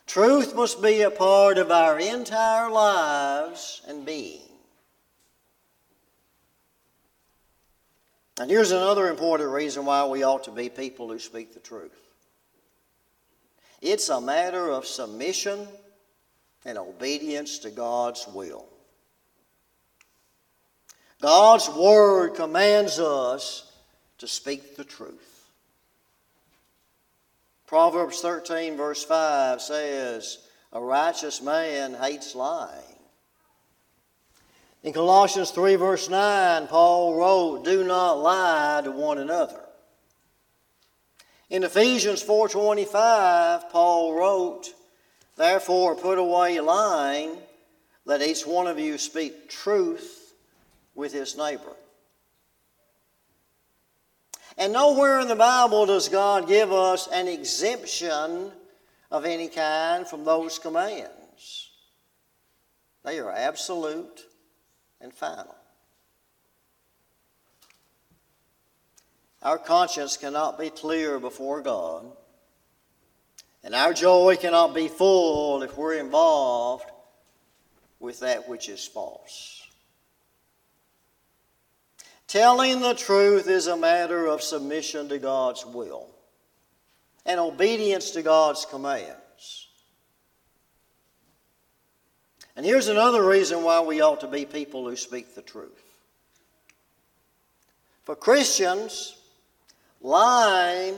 Truth 0.08 0.56
must 0.56 0.82
be 0.82 1.04
a 1.04 1.12
part 1.12 1.58
of 1.58 1.72
our 1.72 2.00
entire 2.00 2.70
lives 2.70 3.82
and 3.88 4.06
being. 4.06 4.51
And 8.40 8.50
here's 8.50 8.72
another 8.72 9.10
important 9.10 9.52
reason 9.52 9.86
why 9.86 10.06
we 10.06 10.24
ought 10.24 10.46
to 10.46 10.52
be 10.52 10.70
people 10.70 11.10
who 11.10 11.20
speak 11.20 11.54
the 11.54 11.60
truth 11.60 11.92
it's 13.82 14.10
a 14.10 14.22
matter 14.22 14.70
of 14.70 14.86
submission 14.86 15.68
and 16.66 16.78
obedience 16.78 17.58
to 17.60 17.72
God's 17.72 18.28
will. 18.28 18.68
God's 21.20 21.68
Word 21.70 22.36
commands 22.36 23.00
us 23.00 23.72
to 24.20 24.28
speak 24.28 24.76
the 24.76 24.84
truth. 24.84 25.46
Proverbs 27.66 28.22
13, 28.22 28.78
verse 28.78 29.04
5 29.04 29.62
says, 29.62 30.40
A 30.74 30.80
righteous 30.80 31.42
man 31.42 31.96
hates 31.96 32.36
lying 32.36 32.91
in 34.84 34.94
Colossians 34.94 35.52
3, 35.52 35.76
verse 35.76 36.10
9, 36.10 36.68
Paul 36.68 37.16
wrote, 37.16 37.66
Do 37.66 37.84
not 37.84 38.14
lie 38.20 38.82
to 38.84 38.92
one 38.92 39.20
another. 39.20 39.62
In 41.52 41.64
Ephesians 41.64 42.24
4:25, 42.24 43.70
Paul 43.70 44.14
wrote, 44.14 44.74
Therefore 45.36 45.96
put 45.96 46.18
away 46.18 46.60
lying, 46.62 47.38
let 48.06 48.22
each 48.22 48.48
one 48.48 48.68
of 48.68 48.80
you 48.80 48.98
speak 48.98 49.50
truth 49.50 50.34
with 50.96 51.12
his 51.12 51.38
neighbor. 51.38 51.76
And 54.58 54.74
nowhere 54.74 55.20
in 55.20 55.28
the 55.28 55.36
Bible 55.36 55.86
does 55.86 56.10
God 56.10 56.48
give 56.48 56.72
us 56.72 57.08
an 57.08 57.28
exemption 57.28 58.52
of 59.10 59.26
any 59.26 59.48
kind 59.48 60.08
from 60.08 60.24
those 60.24 60.58
commands. 60.58 61.70
They 63.04 63.20
are 63.20 63.32
absolute 63.32 64.26
and 65.02 65.14
final. 65.14 65.56
Our 69.42 69.58
conscience 69.58 70.18
cannot 70.18 70.60
be 70.60 70.70
clear 70.70 71.20
before 71.20 71.62
God, 71.62 72.06
and 73.64 73.74
our 73.74 73.94
joy 73.94 74.38
cannot 74.40 74.76
be 74.76 74.88
full 74.88 75.64
if 75.64 75.78
we're 75.78 75.96
involved 75.96 76.90
with 78.00 78.20
that 78.20 78.48
which 78.48 78.70
is 78.70 78.86
false. 78.86 79.68
Telling 82.28 82.80
the 82.80 82.94
truth 82.94 83.48
is 83.48 83.68
a 83.68 83.76
matter 83.76 84.26
of 84.28 84.42
submission 84.42 85.10
to 85.10 85.18
God's 85.18 85.66
will 85.66 86.08
and 87.26 87.40
obedience 87.40 88.12
to 88.12 88.22
God's 88.22 88.66
commands. 88.66 89.21
And 92.56 92.66
here's 92.66 92.88
another 92.88 93.26
reason 93.26 93.64
why 93.64 93.80
we 93.80 94.02
ought 94.02 94.22
to 94.22 94.28
be 94.28 94.46
people 94.46 94.88
who 94.88 94.96
speak 94.96 95.36
the 95.36 95.42
truth. 95.42 95.72
For 98.04 98.16
Christians, 98.16 99.16
lying 100.02 100.98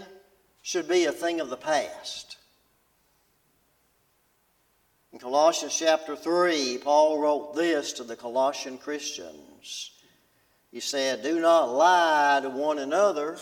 should 0.61 0.87
be 0.87 1.05
a 1.05 1.11
thing 1.11 1.39
of 1.39 1.49
the 1.49 1.57
past. 1.57 2.37
In 5.11 5.19
Colossians 5.19 5.77
chapter 5.77 6.15
3, 6.15 6.79
Paul 6.83 7.19
wrote 7.19 7.55
this 7.55 7.93
to 7.93 8.03
the 8.03 8.15
Colossian 8.15 8.79
Christians. 8.79 9.91
He 10.71 10.79
said, 10.79 11.21
Do 11.21 11.39
not 11.39 11.71
lie 11.71 12.39
to 12.41 12.49
one 12.49 12.79
another, 12.79 13.37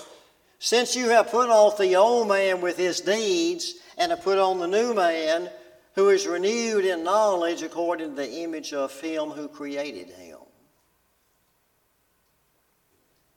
since 0.60 0.98
you 0.98 1.10
have 1.10 1.32
put 1.32 1.50
off 1.50 1.78
the 1.78 1.96
old 1.96 2.28
man 2.28 2.60
with 2.60 2.76
his 2.76 3.00
deeds, 3.00 3.76
and 3.98 4.12
have 4.12 4.22
put 4.22 4.38
on 4.38 4.60
the 4.60 4.68
new 4.68 4.94
man, 4.94 5.50
who 5.96 6.10
is 6.10 6.26
renewed 6.26 6.86
in 6.86 7.04
knowledge 7.04 7.64
according 7.64 8.10
to 8.10 8.16
the 8.16 8.42
image 8.44 8.74
of 8.74 8.98
him 9.02 9.30
who 9.30 9.48
created 9.48 10.10
him. 10.10 10.38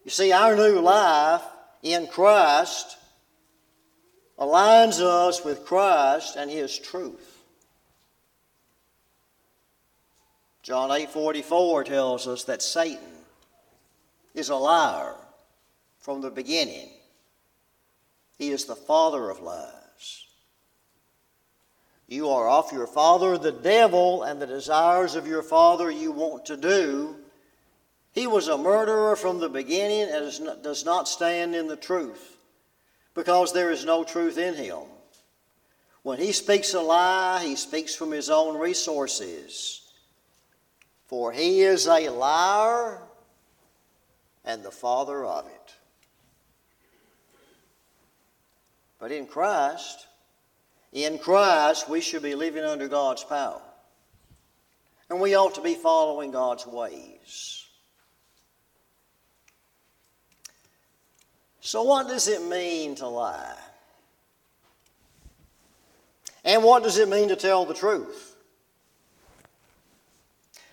You 0.05 0.11
see, 0.11 0.33
our 0.33 0.55
new 0.55 0.81
life 0.81 1.43
in 1.83 2.07
Christ 2.07 2.99
aligns 4.39 5.01
us 5.01 5.45
with 5.45 5.65
Christ 5.65 6.37
and 6.37 6.51
his 6.51 6.79
truth. 6.79 7.43
John 10.63 10.91
8:44 10.91 11.85
tells 11.85 12.27
us 12.27 12.45
that 12.45 12.63
Satan 12.63 13.25
is 14.33 14.49
a 14.49 14.57
liar 14.57 15.15
from 15.99 16.21
the 16.21 16.31
beginning. 16.31 16.91
He 18.39 18.51
is 18.51 18.65
the 18.65 18.77
father 18.77 19.31
of 19.31 19.41
lies. 19.41 19.84
You 22.15 22.31
are 22.31 22.49
off 22.49 22.71
your 22.71 22.87
father, 22.87 23.37
the 23.37 23.51
devil, 23.51 24.23
and 24.23 24.41
the 24.41 24.47
desires 24.47 25.17
of 25.17 25.27
your 25.27 25.43
father 25.43 25.91
you 25.91 26.13
want 26.13 26.47
to 26.47 26.57
do. 26.57 27.17
He 28.13 28.29
was 28.29 28.47
a 28.47 28.57
murderer 28.57 29.17
from 29.17 29.41
the 29.41 29.49
beginning 29.49 30.09
and 30.13 30.63
does 30.63 30.85
not 30.85 31.09
stand 31.09 31.57
in 31.57 31.67
the 31.67 31.77
truth 31.77 32.39
because 33.15 33.53
there 33.53 33.73
is 33.73 33.85
no 33.85 34.05
truth 34.05 34.39
in 34.39 34.55
him. 34.55 34.85
When 36.05 36.21
he 36.21 36.31
speaks 36.31 36.73
a 36.75 36.81
lie, 36.81 37.43
he 37.45 37.57
speaks 37.57 37.97
from 37.97 38.13
his 38.13 38.31
own 38.31 38.59
resources. 38.59 39.83
For 41.07 41.33
he 41.33 41.63
is 41.63 41.89
a 41.89 42.11
liar 42.11 43.03
and 44.45 44.63
the 44.63 44.71
father 44.71 45.25
of 45.25 45.47
it. 45.47 45.75
But 49.01 49.11
in 49.11 49.27
Christ, 49.27 50.07
in 50.95 51.19
Christ, 51.19 51.89
we 51.89 52.01
should 52.01 52.23
be 52.23 52.37
living 52.37 52.65
under 52.65 52.87
God's 52.87 53.25
power. 53.25 53.61
And 55.11 55.21
we 55.21 55.35
ought 55.35 55.57
to 55.57 55.61
be 55.61 55.75
following 55.75 56.31
God's 56.31 56.67
ways. 56.67 57.67
So, 61.61 61.83
what 61.83 62.09
does 62.09 62.29
it 62.29 62.43
mean 62.43 62.95
to 62.97 63.09
lie? 63.09 63.59
And 66.45 66.63
what 66.63 66.83
does 66.83 66.99
it 66.99 67.09
mean 67.09 67.29
to 67.29 67.37
tell 67.37 67.65
the 67.65 67.75
truth? 67.75 68.37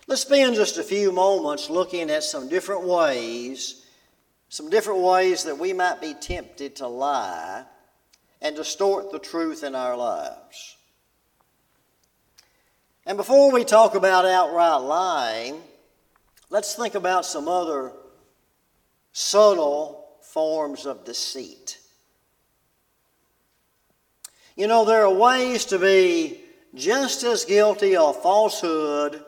Let's 0.06 0.22
spend 0.22 0.54
just 0.54 0.78
a 0.78 0.82
few 0.82 1.10
moments 1.10 1.68
looking 1.68 2.10
at 2.10 2.22
some 2.22 2.48
different 2.48 2.82
ways, 2.82 3.84
some 4.48 4.70
different 4.70 5.00
ways 5.00 5.44
that 5.44 5.58
we 5.58 5.72
might 5.72 6.00
be 6.00 6.14
tempted 6.14 6.76
to 6.76 6.86
lie 6.86 7.64
and 8.42 8.56
distort 8.56 9.10
the 9.12 9.18
truth 9.18 9.62
in 9.62 9.74
our 9.74 9.96
lives. 9.96 10.76
And 13.06 13.16
before 13.16 13.52
we 13.52 13.64
talk 13.64 13.94
about 13.94 14.26
outright 14.26 14.82
lying, 14.82 15.62
let's 16.50 16.74
think 16.74 16.94
about 16.94 17.24
some 17.24 17.48
other 17.48 17.92
subtle 19.12 20.08
forms 20.22 20.86
of 20.86 21.04
deceit. 21.04 21.78
You 24.56 24.66
know, 24.66 24.84
there 24.84 25.04
are 25.04 25.14
ways 25.14 25.64
to 25.66 25.78
be 25.78 26.40
just 26.74 27.22
as 27.22 27.44
guilty 27.44 27.96
of 27.96 28.20
falsehood 28.22 29.24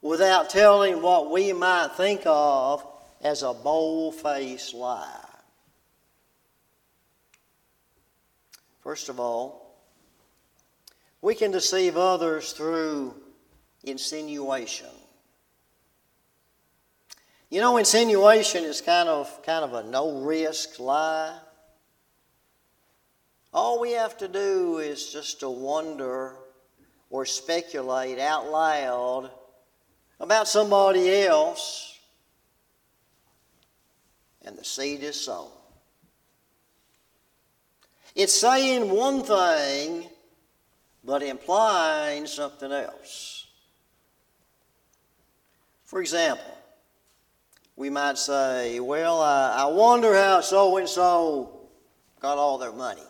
without 0.00 0.48
telling 0.48 1.02
what 1.02 1.30
we 1.30 1.52
might 1.52 1.90
think 1.96 2.22
of 2.24 2.86
as 3.20 3.42
a 3.42 3.52
bold 3.52 4.14
faced 4.14 4.74
lie. 4.74 5.27
First 8.88 9.10
of 9.10 9.20
all, 9.20 9.76
we 11.20 11.34
can 11.34 11.50
deceive 11.50 11.98
others 11.98 12.52
through 12.52 13.14
insinuation. 13.84 14.88
You 17.50 17.60
know, 17.60 17.76
insinuation 17.76 18.64
is 18.64 18.80
kind 18.80 19.10
of, 19.10 19.42
kind 19.42 19.62
of 19.62 19.74
a 19.74 19.82
no 19.90 20.22
risk 20.22 20.80
lie. 20.80 21.38
All 23.52 23.78
we 23.78 23.92
have 23.92 24.16
to 24.16 24.26
do 24.26 24.78
is 24.78 25.12
just 25.12 25.40
to 25.40 25.50
wonder 25.50 26.36
or 27.10 27.26
speculate 27.26 28.18
out 28.18 28.50
loud 28.50 29.30
about 30.18 30.48
somebody 30.48 31.26
else, 31.26 31.94
and 34.46 34.56
the 34.56 34.64
seed 34.64 35.02
is 35.02 35.20
sown. 35.20 35.57
It's 38.18 38.34
saying 38.34 38.90
one 38.90 39.22
thing, 39.22 40.08
but 41.04 41.22
implying 41.22 42.26
something 42.26 42.72
else. 42.72 43.46
For 45.84 46.00
example, 46.00 46.58
we 47.76 47.90
might 47.90 48.18
say, 48.18 48.80
Well, 48.80 49.22
I, 49.22 49.58
I 49.58 49.64
wonder 49.66 50.16
how 50.16 50.40
so 50.40 50.78
and 50.78 50.88
so 50.88 51.68
got 52.18 52.38
all 52.38 52.58
their 52.58 52.72
money. 52.72 53.06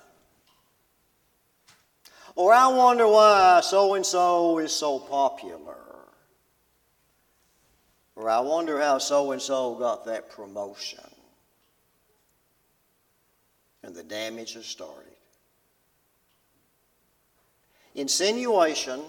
Or 2.35 2.53
I 2.53 2.67
wonder 2.67 3.09
why 3.09 3.63
so 3.65 3.95
and 3.95 4.05
so 4.05 4.59
is 4.59 4.77
so 4.77 4.99
popular. 4.99 5.87
Or 8.15 8.29
I 8.29 8.41
wonder 8.41 8.79
how 8.79 8.99
so 8.99 9.33
and 9.33 9.41
so 9.41 9.75
got 9.77 10.05
that 10.05 10.29
promotion. 10.31 11.08
And 13.89 13.97
the 13.97 14.03
damage 14.03 14.53
has 14.53 14.67
started. 14.67 15.15
Insinuation 17.95 19.01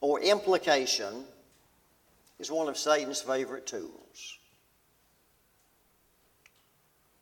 or 0.00 0.18
implication 0.18 1.24
is 2.38 2.50
one 2.50 2.70
of 2.70 2.78
Satan's 2.78 3.20
favorite 3.20 3.66
tools. 3.66 4.38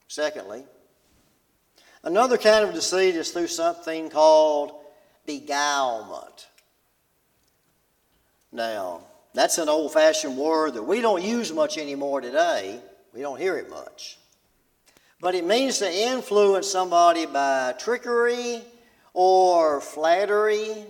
Secondly, 0.07 0.63
another 2.05 2.39
kind 2.39 2.65
of 2.65 2.73
deceit 2.73 3.17
is 3.17 3.33
through 3.33 3.49
something 3.49 4.09
called 4.09 4.71
beguilement. 5.27 6.47
Now, 8.53 9.01
that's 9.35 9.59
an 9.59 9.69
old 9.69 9.93
fashioned 9.93 10.37
word 10.37 10.75
that 10.75 10.85
we 10.85 11.01
don't 11.01 11.25
use 11.25 11.53
much 11.53 11.79
anymore 11.79 12.21
today. 12.21 12.79
We 13.13 13.23
don't 13.23 13.41
hear 13.41 13.57
it 13.59 13.69
much. 13.69 14.20
But 15.21 15.35
it 15.35 15.45
means 15.45 15.79
to 15.79 15.93
influence 15.93 16.71
somebody 16.71 17.27
by 17.27 17.75
trickery 17.79 18.63
or 19.13 19.81
flattery 19.81 20.87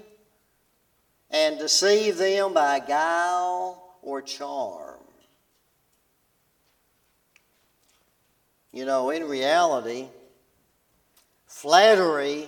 and 1.31 1.59
deceive 1.59 2.17
them 2.17 2.55
by 2.55 2.79
guile 2.81 3.97
or 4.03 4.23
charm. 4.23 4.99
You 8.73 8.85
know, 8.85 9.11
in 9.11 9.27
reality, 9.27 10.07
flattery 11.47 12.47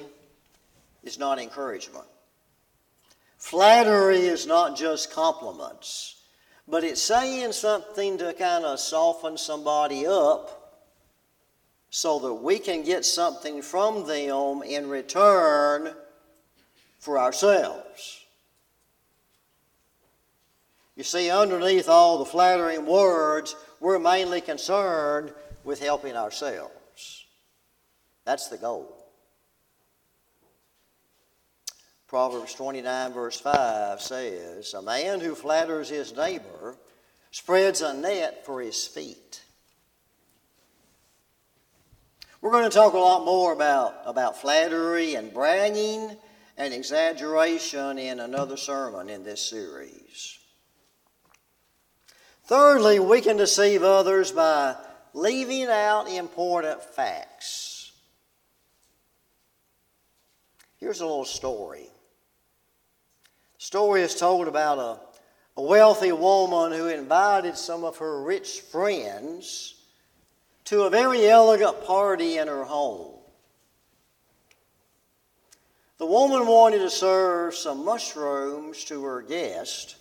is 1.02 1.18
not 1.18 1.40
encouragement. 1.40 2.06
Flattery 3.38 4.20
is 4.20 4.46
not 4.46 4.76
just 4.76 5.12
compliments, 5.12 6.22
but 6.68 6.84
it's 6.84 7.02
saying 7.02 7.50
something 7.50 8.18
to 8.18 8.32
kind 8.34 8.64
of 8.64 8.78
soften 8.78 9.36
somebody 9.36 10.06
up 10.06 10.61
so 11.94 12.18
that 12.18 12.32
we 12.32 12.58
can 12.58 12.82
get 12.82 13.04
something 13.04 13.60
from 13.60 14.06
them 14.06 14.62
in 14.62 14.88
return 14.88 15.94
for 16.98 17.18
ourselves. 17.18 18.24
You 20.96 21.04
see, 21.04 21.30
underneath 21.30 21.90
all 21.90 22.18
the 22.18 22.24
flattering 22.24 22.86
words, 22.86 23.54
we're 23.78 23.98
mainly 23.98 24.40
concerned 24.40 25.34
with 25.64 25.80
helping 25.80 26.16
ourselves. 26.16 27.26
That's 28.24 28.48
the 28.48 28.56
goal. 28.56 28.96
Proverbs 32.08 32.54
29, 32.54 33.12
verse 33.12 33.38
5 33.38 34.00
says, 34.00 34.72
A 34.72 34.80
man 34.80 35.20
who 35.20 35.34
flatters 35.34 35.90
his 35.90 36.16
neighbor 36.16 36.74
spreads 37.32 37.82
a 37.82 37.92
net 37.92 38.46
for 38.46 38.62
his 38.62 38.86
feet. 38.86 39.41
We're 42.42 42.50
going 42.50 42.68
to 42.68 42.74
talk 42.74 42.94
a 42.94 42.98
lot 42.98 43.24
more 43.24 43.52
about, 43.52 44.02
about 44.04 44.36
flattery 44.36 45.14
and 45.14 45.32
bragging 45.32 46.16
and 46.56 46.74
exaggeration 46.74 47.98
in 47.98 48.18
another 48.18 48.56
sermon 48.56 49.08
in 49.08 49.22
this 49.22 49.40
series. 49.40 50.40
Thirdly, 52.46 52.98
we 52.98 53.20
can 53.20 53.36
deceive 53.36 53.84
others 53.84 54.32
by 54.32 54.74
leaving 55.14 55.66
out 55.66 56.08
important 56.08 56.82
facts. 56.82 57.92
Here's 60.78 61.00
a 61.00 61.06
little 61.06 61.24
story. 61.24 61.86
The 63.56 63.64
story 63.64 64.02
is 64.02 64.16
told 64.16 64.48
about 64.48 64.78
a, 64.80 65.60
a 65.60 65.62
wealthy 65.62 66.10
woman 66.10 66.72
who 66.72 66.88
invited 66.88 67.56
some 67.56 67.84
of 67.84 67.98
her 67.98 68.20
rich 68.20 68.62
friends 68.62 69.76
to 70.64 70.82
a 70.82 70.90
very 70.90 71.26
elegant 71.28 71.84
party 71.84 72.38
in 72.38 72.48
her 72.48 72.64
home. 72.64 73.12
The 75.98 76.06
woman 76.06 76.46
wanted 76.46 76.78
to 76.78 76.90
serve 76.90 77.54
some 77.54 77.84
mushrooms 77.84 78.84
to 78.86 79.04
her 79.04 79.22
guest. 79.22 79.96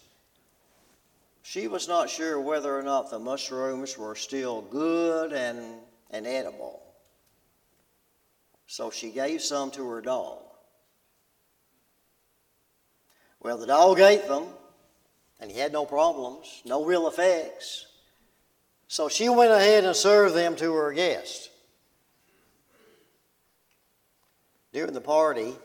She 1.43 1.67
was 1.67 1.87
not 1.87 2.09
sure 2.09 2.39
whether 2.39 2.75
or 2.75 2.81
not 2.81 3.11
the 3.11 3.19
mushrooms 3.19 3.97
were 3.97 4.15
still 4.15 4.61
good 4.61 5.33
and, 5.33 5.59
and 6.09 6.25
edible. 6.25 6.81
So 8.67 8.89
she 8.89 9.11
gave 9.11 9.41
some 9.41 9.69
to 9.71 9.87
her 9.89 10.01
dog. 10.01 10.39
Well, 13.41 13.57
the 13.57 13.67
dog 13.67 13.99
ate 13.99 14.27
them, 14.27 14.45
and 15.39 15.51
he 15.51 15.59
had 15.59 15.73
no 15.73 15.85
problems, 15.85 16.61
no 16.63 16.85
real 16.85 17.07
effects. 17.07 17.85
So 18.91 19.07
she 19.07 19.29
went 19.29 19.53
ahead 19.53 19.85
and 19.85 19.95
served 19.95 20.35
them 20.35 20.57
to 20.57 20.73
her 20.73 20.91
guests. 20.91 21.47
During 24.73 24.91
the 24.91 24.99
party, 24.99 25.55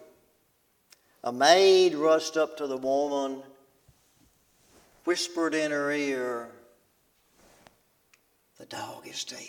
a 1.25 1.33
maid 1.33 1.97
rushed 1.97 2.37
up 2.37 2.57
to 2.59 2.69
the 2.69 2.77
woman, 2.77 3.43
whispered 5.03 5.57
in 5.57 5.73
her 5.73 5.91
ear, 5.91 6.53
The 8.61 8.67
dog 8.67 9.09
is 9.09 9.25
dead. 9.25 9.41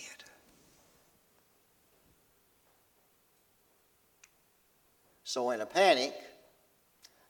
So, 5.23 5.51
in 5.51 5.61
a 5.61 5.67
panic, 5.67 6.15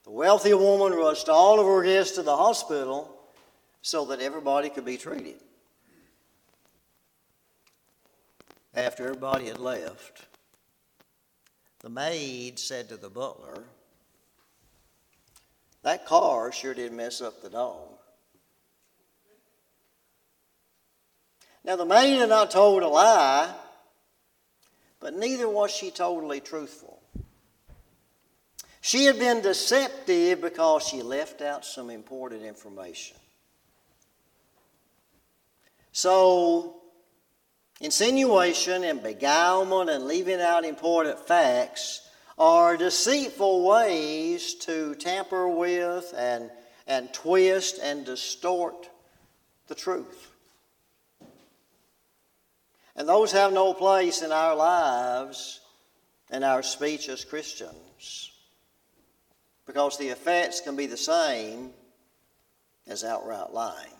the 0.05 0.11
wealthy 0.11 0.53
woman 0.53 0.97
rushed 0.97 1.27
all 1.27 1.59
of 1.59 1.65
her 1.65 1.83
guests 1.83 2.15
to 2.15 2.23
the 2.23 2.37
hospital 2.37 3.13
so 3.81 4.05
that 4.05 4.21
everybody 4.21 4.69
could 4.69 4.85
be 4.85 4.95
treated. 4.95 5.41
After 8.77 9.05
everybody 9.05 9.47
had 9.47 9.57
left, 9.57 10.27
the 11.79 11.89
maid 11.89 12.59
said 12.59 12.89
to 12.89 12.97
the 12.97 13.09
butler, 13.09 13.63
that 15.81 16.05
car 16.05 16.51
sure 16.51 16.75
did 16.75 16.93
mess 16.93 17.19
up 17.19 17.41
the 17.41 17.49
dog. 17.49 17.89
Now, 21.63 21.75
the 21.75 21.87
maid 21.87 22.19
had 22.19 22.29
not 22.29 22.51
told 22.51 22.83
a 22.83 22.87
lie, 22.87 23.51
but 24.99 25.15
neither 25.15 25.49
was 25.49 25.71
she 25.71 25.89
totally 25.89 26.39
truthful. 26.39 27.01
She 28.81 29.05
had 29.05 29.17
been 29.17 29.41
deceptive 29.41 30.39
because 30.39 30.83
she 30.83 31.01
left 31.01 31.41
out 31.41 31.65
some 31.65 31.89
important 31.89 32.43
information. 32.43 33.17
So, 35.91 36.75
insinuation 37.79 38.83
and 38.83 39.01
beguilement 39.01 39.89
and 39.89 40.05
leaving 40.05 40.41
out 40.41 40.65
important 40.65 41.19
facts 41.19 42.01
are 42.37 42.77
deceitful 42.77 43.67
ways 43.67 44.53
to 44.55 44.95
tamper 44.95 45.47
with 45.47 46.13
and, 46.15 46.51
and 46.85 47.11
twist 47.13 47.79
and 47.81 48.05
distort 48.05 48.89
the 49.67 49.75
truth. 49.75 50.31
And 52.95 53.07
those 53.07 53.31
have 53.31 53.53
no 53.53 53.73
place 53.73 54.21
in 54.21 54.31
our 54.31 54.55
lives 54.55 55.59
and 56.31 56.43
our 56.43 56.63
speech 56.63 57.09
as 57.09 57.25
Christians 57.25 58.31
because 59.65 59.97
the 59.97 60.07
effects 60.07 60.61
can 60.61 60.75
be 60.75 60.87
the 60.87 60.97
same 60.97 61.71
as 62.87 63.03
outright 63.03 63.51
lying. 63.51 63.96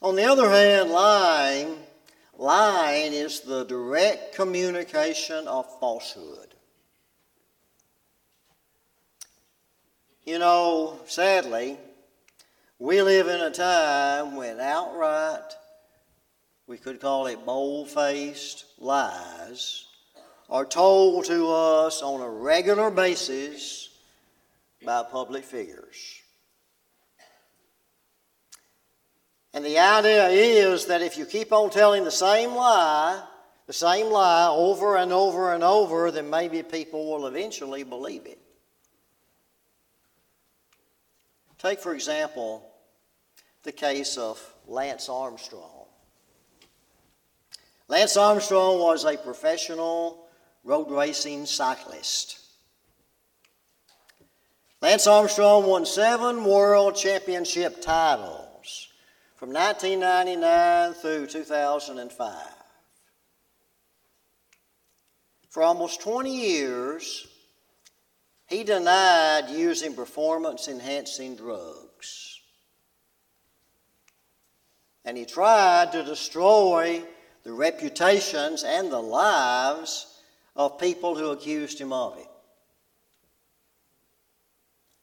On 0.00 0.14
the 0.16 0.24
other 0.24 0.48
hand, 0.48 0.90
lying 0.90 1.76
Lying 2.38 3.14
is 3.14 3.40
the 3.40 3.64
direct 3.64 4.36
communication 4.36 5.48
of 5.48 5.66
falsehood. 5.80 6.54
You 10.22 10.38
know, 10.38 11.00
sadly, 11.06 11.76
we 12.78 13.02
live 13.02 13.26
in 13.26 13.40
a 13.40 13.50
time 13.50 14.36
when 14.36 14.60
outright, 14.60 15.52
we 16.68 16.76
could 16.76 17.00
call 17.00 17.26
it 17.26 17.44
bold 17.44 17.90
faced 17.90 18.66
lies, 18.78 19.86
are 20.48 20.64
told 20.64 21.24
to 21.24 21.50
us 21.50 22.02
on 22.02 22.20
a 22.20 22.30
regular 22.30 22.92
basis 22.92 23.88
by 24.84 25.02
public 25.02 25.42
figures. 25.42 26.22
And 29.58 29.66
the 29.66 29.80
idea 29.80 30.28
is 30.28 30.86
that 30.86 31.02
if 31.02 31.18
you 31.18 31.26
keep 31.26 31.52
on 31.52 31.70
telling 31.70 32.04
the 32.04 32.12
same 32.12 32.54
lie, 32.54 33.20
the 33.66 33.72
same 33.72 34.06
lie 34.06 34.46
over 34.46 34.96
and 34.96 35.12
over 35.12 35.52
and 35.52 35.64
over, 35.64 36.12
then 36.12 36.30
maybe 36.30 36.62
people 36.62 37.10
will 37.10 37.26
eventually 37.26 37.82
believe 37.82 38.24
it. 38.26 38.38
Take, 41.58 41.80
for 41.80 41.92
example, 41.92 42.70
the 43.64 43.72
case 43.72 44.16
of 44.16 44.40
Lance 44.68 45.08
Armstrong. 45.08 45.86
Lance 47.88 48.16
Armstrong 48.16 48.78
was 48.78 49.04
a 49.04 49.16
professional 49.16 50.28
road 50.62 50.88
racing 50.88 51.46
cyclist. 51.46 52.38
Lance 54.80 55.08
Armstrong 55.08 55.66
won 55.66 55.84
seven 55.84 56.44
world 56.44 56.94
championship 56.94 57.82
titles 57.82 58.47
from 59.38 59.52
1999 59.52 60.94
through 60.94 61.28
2005. 61.28 62.34
For 65.48 65.62
almost 65.62 66.00
20 66.00 66.36
years, 66.36 67.28
he 68.48 68.64
denied 68.64 69.48
using 69.48 69.94
performance 69.94 70.66
enhancing 70.66 71.36
drugs. 71.36 72.40
And 75.04 75.16
he 75.16 75.24
tried 75.24 75.92
to 75.92 76.02
destroy 76.02 77.04
the 77.44 77.52
reputations 77.52 78.64
and 78.64 78.90
the 78.90 79.00
lives 79.00 80.20
of 80.56 80.80
people 80.80 81.14
who 81.14 81.30
accused 81.30 81.80
him 81.80 81.92
of 81.92 82.18
it. 82.18 82.26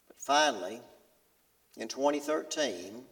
But 0.07 0.17
finally, 0.19 0.81
in 1.77 1.87
2013, 1.87 3.05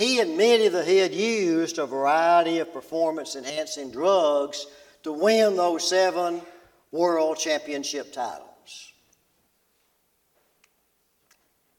he 0.00 0.18
admitted 0.18 0.72
that 0.72 0.86
he 0.86 0.96
had 0.96 1.12
used 1.12 1.76
a 1.76 1.84
variety 1.84 2.58
of 2.58 2.72
performance 2.72 3.36
enhancing 3.36 3.90
drugs 3.90 4.66
to 5.02 5.12
win 5.12 5.56
those 5.56 5.86
seven 5.86 6.40
world 6.90 7.36
championship 7.36 8.10
titles. 8.10 8.94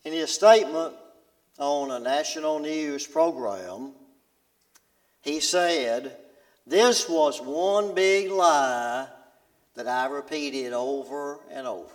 In 0.06 0.14
his 0.14 0.32
statement 0.32 0.94
on 1.58 1.90
a 1.90 2.00
national 2.00 2.60
news 2.60 3.08
program, 3.08 3.94
he 5.22 5.40
said, 5.40 6.16
This 6.68 7.10
was 7.10 7.42
one 7.42 7.96
big 7.96 8.30
lie 8.30 9.08
that 9.74 9.88
I 9.88 10.06
repeated 10.06 10.74
over 10.74 11.40
and 11.50 11.66
over 11.66 11.90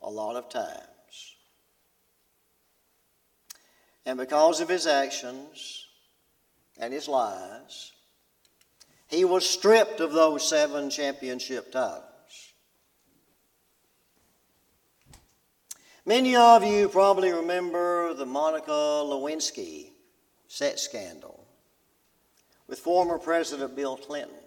a 0.00 0.08
lot 0.08 0.36
of 0.36 0.48
times. 0.48 0.97
And 4.08 4.16
because 4.16 4.62
of 4.62 4.70
his 4.70 4.86
actions 4.86 5.86
and 6.78 6.94
his 6.94 7.08
lies, 7.08 7.92
he 9.06 9.26
was 9.26 9.46
stripped 9.46 10.00
of 10.00 10.14
those 10.14 10.48
seven 10.48 10.88
championship 10.88 11.70
titles. 11.70 12.04
Many 16.06 16.36
of 16.36 16.64
you 16.64 16.88
probably 16.88 17.32
remember 17.32 18.14
the 18.14 18.24
Monica 18.24 18.70
Lewinsky 18.70 19.90
sex 20.46 20.80
scandal 20.80 21.46
with 22.66 22.78
former 22.78 23.18
President 23.18 23.76
Bill 23.76 23.98
Clinton, 23.98 24.38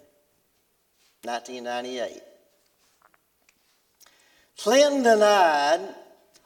1998. 1.22 2.20
Clinton 4.58 5.04
denied 5.04 5.82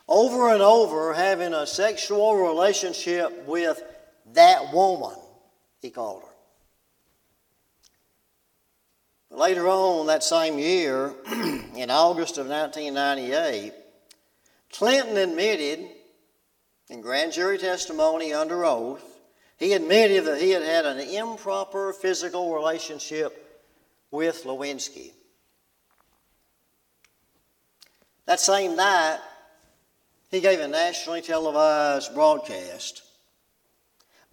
over 0.08 0.54
and 0.54 0.62
over 0.62 1.13
having 1.13 1.54
a 1.54 1.65
sexual 1.65 2.36
relationship 2.36 3.48
with 3.48 3.82
that 4.34 4.74
woman, 4.74 5.15
he 5.82 5.89
called 5.89 6.24
her. 6.24 6.30
Later 9.36 9.68
on 9.68 10.08
that 10.08 10.24
same 10.24 10.60
year, 10.60 11.13
in 11.76 11.89
August 11.89 12.38
of 12.38 12.48
1998, 12.48 13.74
Clinton 14.72 15.18
admitted 15.18 15.89
in 16.89 17.02
grand 17.02 17.34
jury 17.34 17.58
testimony 17.58 18.34
under 18.34 18.63
oath, 18.63 19.04
he 19.58 19.74
admitted 19.74 20.26
that 20.26 20.39
he 20.39 20.52
had 20.52 20.62
had 20.62 20.86
an 20.86 21.00
improper 21.00 21.94
physical 21.94 22.54
relationship 22.54 23.63
with 24.12 24.44
Lewinsky. 24.44 25.12
That 28.26 28.39
same 28.39 28.76
night, 28.76 29.20
he 30.29 30.41
gave 30.41 30.59
a 30.59 30.67
nationally 30.67 31.21
televised 31.21 32.13
broadcast, 32.13 33.03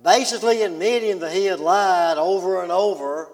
basically 0.03 0.63
admitting 0.63 1.21
that 1.21 1.33
he 1.33 1.47
had 1.47 1.61
lied 1.61 2.19
over 2.19 2.63
and 2.63 2.73
over 2.73 3.29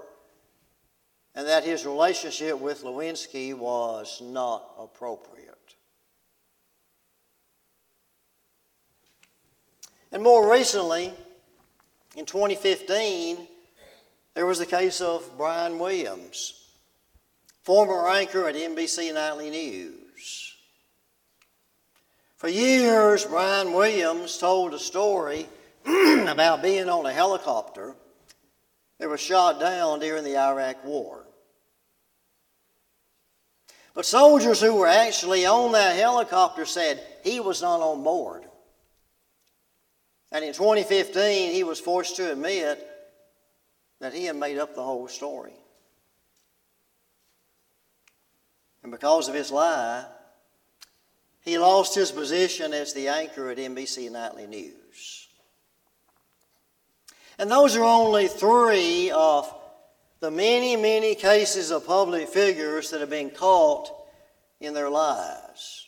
and 1.34 1.46
that 1.46 1.64
his 1.64 1.86
relationship 1.86 2.58
with 2.58 2.82
Lewinsky 2.82 3.54
was 3.54 4.20
not 4.20 4.72
appropriate. 4.78 5.54
And 10.10 10.22
more 10.22 10.50
recently, 10.50 11.12
in 12.16 12.24
2015, 12.24 13.46
there 14.34 14.46
was 14.46 14.58
the 14.58 14.66
case 14.66 15.00
of 15.00 15.30
Brian 15.36 15.78
Williams, 15.78 16.54
former 17.62 18.08
anchor 18.08 18.48
at 18.48 18.54
NBC 18.54 19.12
Nightly 19.12 19.50
News. 19.50 19.97
For 22.38 22.48
years, 22.48 23.24
Brian 23.24 23.72
Williams 23.72 24.38
told 24.38 24.72
a 24.72 24.78
story 24.78 25.48
about 25.84 26.62
being 26.62 26.88
on 26.88 27.04
a 27.04 27.12
helicopter 27.12 27.96
that 28.98 29.08
was 29.08 29.20
shot 29.20 29.58
down 29.58 29.98
during 29.98 30.22
the 30.22 30.38
Iraq 30.38 30.84
War. 30.84 31.24
But 33.92 34.06
soldiers 34.06 34.60
who 34.60 34.76
were 34.76 34.86
actually 34.86 35.46
on 35.46 35.72
that 35.72 35.96
helicopter 35.96 36.64
said 36.64 37.04
he 37.24 37.40
was 37.40 37.60
not 37.60 37.80
on 37.80 38.04
board. 38.04 38.44
And 40.30 40.44
in 40.44 40.52
2015, 40.52 41.52
he 41.52 41.64
was 41.64 41.80
forced 41.80 42.14
to 42.16 42.30
admit 42.30 42.86
that 43.98 44.14
he 44.14 44.26
had 44.26 44.36
made 44.36 44.58
up 44.58 44.76
the 44.76 44.84
whole 44.84 45.08
story. 45.08 45.54
And 48.84 48.92
because 48.92 49.28
of 49.28 49.34
his 49.34 49.50
lie, 49.50 50.04
he 51.48 51.58
lost 51.58 51.94
his 51.94 52.12
position 52.12 52.74
as 52.74 52.92
the 52.92 53.08
anchor 53.08 53.50
at 53.50 53.56
NBC 53.56 54.10
Nightly 54.10 54.46
News. 54.46 55.28
And 57.38 57.50
those 57.50 57.74
are 57.74 57.84
only 57.84 58.28
three 58.28 59.10
of 59.10 59.52
the 60.20 60.30
many, 60.30 60.76
many 60.76 61.14
cases 61.14 61.70
of 61.70 61.86
public 61.86 62.28
figures 62.28 62.90
that 62.90 63.00
have 63.00 63.08
been 63.08 63.30
caught 63.30 63.88
in 64.60 64.74
their 64.74 64.90
lies. 64.90 65.86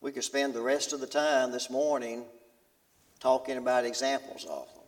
We 0.00 0.12
could 0.12 0.24
spend 0.24 0.54
the 0.54 0.62
rest 0.62 0.92
of 0.92 1.00
the 1.00 1.06
time 1.06 1.50
this 1.50 1.68
morning 1.68 2.24
talking 3.18 3.56
about 3.56 3.84
examples 3.84 4.44
of 4.44 4.66
them. 4.74 4.84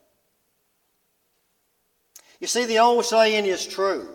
You 2.41 2.47
see, 2.47 2.65
the 2.67 2.79
old 2.79 3.05
saying 3.07 3.47
is 3.47 3.67
true. 3.67 4.09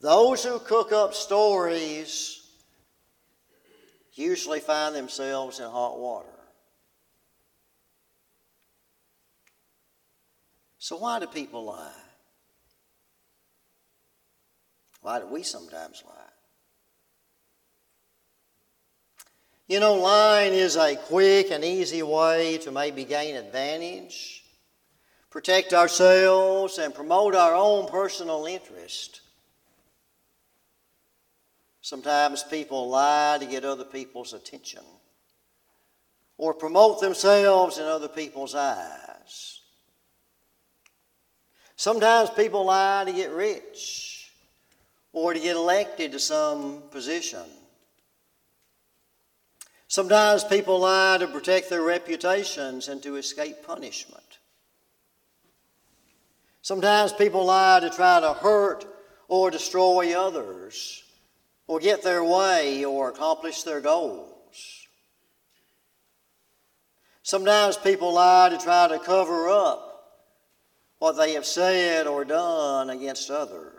Those 0.00 0.44
who 0.44 0.58
cook 0.58 0.92
up 0.92 1.14
stories 1.14 2.41
usually 4.14 4.60
find 4.60 4.94
themselves 4.94 5.58
in 5.58 5.68
hot 5.68 5.98
water. 5.98 6.28
So, 10.78 10.96
why 10.96 11.20
do 11.20 11.26
people 11.26 11.64
lie? 11.64 11.90
Why 15.00 15.20
do 15.20 15.26
we 15.26 15.42
sometimes 15.42 16.02
lie? 16.06 16.12
You 19.68 19.80
know, 19.80 19.94
lying 19.94 20.52
is 20.52 20.76
a 20.76 20.96
quick 20.96 21.50
and 21.50 21.64
easy 21.64 22.02
way 22.02 22.58
to 22.58 22.70
maybe 22.70 23.04
gain 23.04 23.36
advantage, 23.36 24.44
protect 25.30 25.72
ourselves, 25.72 26.78
and 26.78 26.94
promote 26.94 27.34
our 27.34 27.54
own 27.54 27.88
personal 27.88 28.44
interest. 28.44 29.21
Sometimes 31.82 32.44
people 32.44 32.88
lie 32.88 33.36
to 33.38 33.46
get 33.46 33.64
other 33.64 33.84
people's 33.84 34.32
attention 34.32 34.84
or 36.38 36.54
promote 36.54 37.00
themselves 37.00 37.78
in 37.78 37.84
other 37.84 38.08
people's 38.08 38.54
eyes. 38.54 39.60
Sometimes 41.76 42.30
people 42.30 42.66
lie 42.66 43.04
to 43.04 43.12
get 43.12 43.32
rich 43.32 44.30
or 45.12 45.34
to 45.34 45.40
get 45.40 45.56
elected 45.56 46.12
to 46.12 46.20
some 46.20 46.84
position. 46.92 47.44
Sometimes 49.88 50.44
people 50.44 50.78
lie 50.78 51.18
to 51.18 51.26
protect 51.26 51.68
their 51.68 51.82
reputations 51.82 52.86
and 52.86 53.02
to 53.02 53.16
escape 53.16 53.66
punishment. 53.66 54.38
Sometimes 56.62 57.12
people 57.12 57.44
lie 57.44 57.80
to 57.80 57.90
try 57.90 58.20
to 58.20 58.32
hurt 58.34 58.86
or 59.26 59.50
destroy 59.50 60.16
others, 60.18 61.01
or 61.66 61.78
get 61.78 62.02
their 62.02 62.24
way 62.24 62.84
or 62.84 63.10
accomplish 63.10 63.62
their 63.62 63.80
goals. 63.80 64.86
Sometimes 67.22 67.76
people 67.76 68.14
lie 68.14 68.48
to 68.50 68.58
try 68.58 68.88
to 68.88 68.98
cover 68.98 69.48
up 69.48 69.92
what 70.98 71.12
they 71.12 71.32
have 71.32 71.46
said 71.46 72.06
or 72.06 72.24
done 72.24 72.90
against 72.90 73.30
others. 73.30 73.72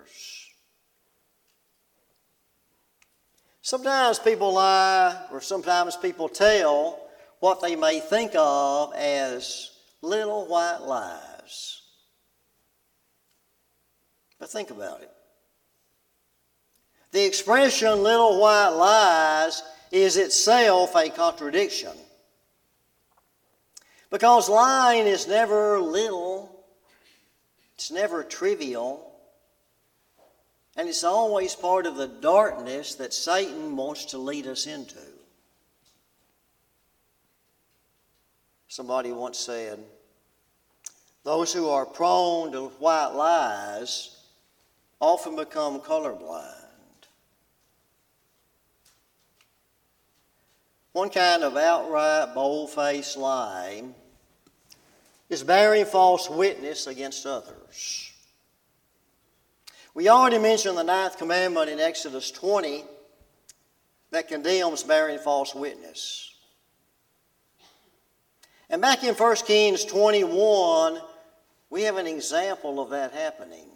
Sometimes 3.62 4.20
people 4.20 4.56
lie, 4.56 5.26
or 5.32 5.40
sometimes 5.40 5.96
people 5.96 6.28
tell 6.28 7.00
what 7.40 7.62
they 7.62 7.78
may 7.78 8.02
think 8.02 8.32
of 8.36 8.94
as 8.94 9.72
little 10.02 10.46
white 10.48 10.82
lies. 10.82 11.82
But 14.38 14.50
think 14.50 14.70
about 14.70 15.02
it. 15.02 15.13
The 17.14 17.24
expression 17.24 18.02
little 18.02 18.40
white 18.40 18.70
lies 18.70 19.62
is 19.92 20.18
itself 20.18 20.96
a 20.96 21.12
contradiction. 21.12 21.92
Because 24.10 24.50
lying 24.50 25.06
is 25.06 25.28
never 25.28 25.80
little, 25.80 26.66
it's 27.76 27.92
never 27.92 28.24
trivial, 28.24 29.12
and 30.76 30.90
it's 30.90 31.04
always 31.04 31.54
part 31.54 31.86
of 31.86 31.98
the 31.98 32.08
darkness 32.08 32.96
that 32.96 33.14
Satan 33.14 33.76
wants 33.76 34.06
to 34.06 34.18
lead 34.18 34.48
us 34.48 34.66
into. 34.66 34.98
Somebody 38.68 39.12
once 39.12 39.38
said, 39.38 39.78
Those 41.24 41.54
who 41.54 41.70
are 41.70 41.86
prone 41.86 42.52
to 42.54 42.70
white 42.80 43.14
lies 43.14 44.18
often 45.00 45.36
become 45.36 45.80
colorblind. 45.80 46.63
One 50.94 51.10
kind 51.10 51.44
of 51.44 51.58
outright, 51.58 52.36
bold 52.36 52.70
faced 52.70 53.18
lie 53.18 53.84
is 55.28 55.44
bearing 55.44 55.86
false 55.86 56.30
witness 56.30 56.86
against 56.86 57.26
others. 57.26 58.12
We 59.96 60.08
already 60.08 60.38
mentioned 60.38 60.78
the 60.78 60.84
ninth 60.84 61.18
commandment 61.18 61.70
in 61.70 61.80
Exodus 61.80 62.30
20 62.30 62.84
that 64.12 64.28
condemns 64.28 64.84
bearing 64.84 65.18
false 65.18 65.56
witness. 65.56 66.36
And 68.70 68.80
back 68.82 69.04
in 69.04 69.16
1 69.16 69.36
Kings 69.48 69.86
21, 69.86 71.00
we 71.72 71.84
have 71.84 71.98
an 71.98 72.08
example 72.08 72.80
of 72.80 72.92
that 72.92 73.14
happening. 73.14 73.68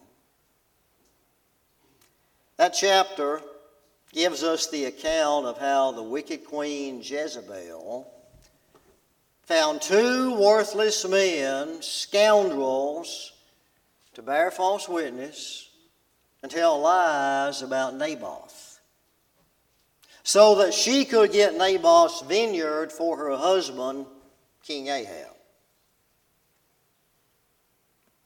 That 2.58 2.76
chapter 2.80 3.42
gives 4.14 4.44
us 4.44 4.70
the 4.70 4.86
account 4.86 5.46
of 5.46 5.58
how 5.58 5.92
the 5.92 6.04
wicked 6.04 6.46
queen 6.46 7.02
Jezebel 7.04 8.12
found 9.44 9.82
two 9.82 10.38
worthless 10.40 11.08
men, 11.08 11.82
scoundrels, 11.82 13.34
to 14.14 14.22
bear 14.22 14.52
false 14.52 14.90
witness 14.90 15.70
and 16.42 16.52
tell 16.52 16.80
lies 16.80 17.62
about 17.62 17.96
Naboth 17.96 18.80
so 20.24 20.56
that 20.56 20.74
she 20.74 21.06
could 21.06 21.32
get 21.32 21.56
Naboth's 21.56 22.22
vineyard 22.22 22.92
for 22.92 23.16
her 23.16 23.38
husband, 23.38 24.06
King 24.62 24.88
Ahab. 24.88 25.34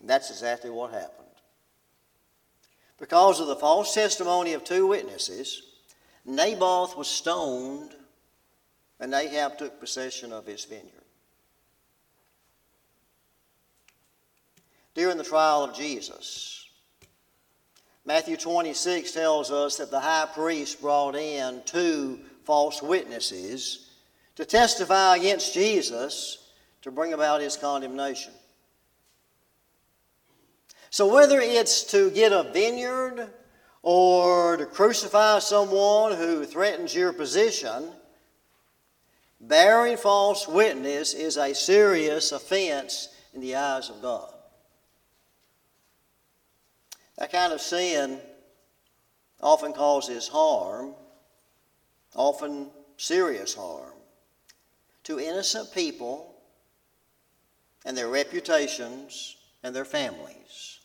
That's 0.03 0.31
exactly 0.31 0.71
what 0.71 0.91
happened. 0.91 1.27
Because 2.97 3.39
of 3.39 3.45
the 3.45 3.55
false 3.55 3.93
testimony 3.93 4.53
of 4.53 4.63
two 4.63 4.87
witnesses, 4.87 5.61
Naboth 6.25 6.95
was 6.95 7.07
stoned 7.07 7.95
and 8.99 9.13
Ahab 9.13 9.57
took 9.57 9.79
possession 9.79 10.31
of 10.31 10.45
his 10.45 10.63
vineyard. 10.65 10.87
During 14.93 15.17
the 15.17 15.23
trial 15.23 15.63
of 15.63 15.75
Jesus, 15.75 16.67
Matthew 18.05 18.37
26 18.37 19.11
tells 19.11 19.51
us 19.51 19.77
that 19.77 19.89
the 19.89 19.99
high 19.99 20.27
priest 20.33 20.81
brought 20.81 21.15
in 21.15 21.61
two 21.65 22.19
false 22.43 22.81
witnesses 22.81 23.89
to 24.35 24.45
testify 24.45 25.15
against 25.15 25.53
Jesus 25.53 26.49
to 26.81 26.91
bring 26.91 27.13
about 27.13 27.41
his 27.41 27.57
condemnation. 27.57 28.33
So, 30.89 31.11
whether 31.11 31.39
it's 31.39 31.83
to 31.91 32.11
get 32.11 32.33
a 32.33 32.51
vineyard 32.51 33.29
or 33.83 34.57
to 34.57 34.65
crucify 34.65 35.39
someone 35.39 36.15
who 36.15 36.45
threatens 36.45 36.93
your 36.93 37.13
position, 37.13 37.89
bearing 39.39 39.97
false 39.97 40.47
witness 40.47 41.13
is 41.13 41.37
a 41.37 41.53
serious 41.53 42.31
offense 42.31 43.09
in 43.33 43.41
the 43.41 43.55
eyes 43.55 43.89
of 43.89 44.01
God. 44.01 44.33
That 47.17 47.31
kind 47.31 47.53
of 47.53 47.61
sin 47.61 48.19
often 49.39 49.73
causes 49.73 50.27
harm, 50.27 50.93
often 52.15 52.69
serious 52.97 53.55
harm, 53.55 53.93
to 55.03 55.19
innocent 55.19 55.73
people 55.73 56.35
and 57.85 57.97
their 57.97 58.09
reputations 58.09 59.37
and 59.63 59.75
their 59.75 59.85
families. 59.85 60.80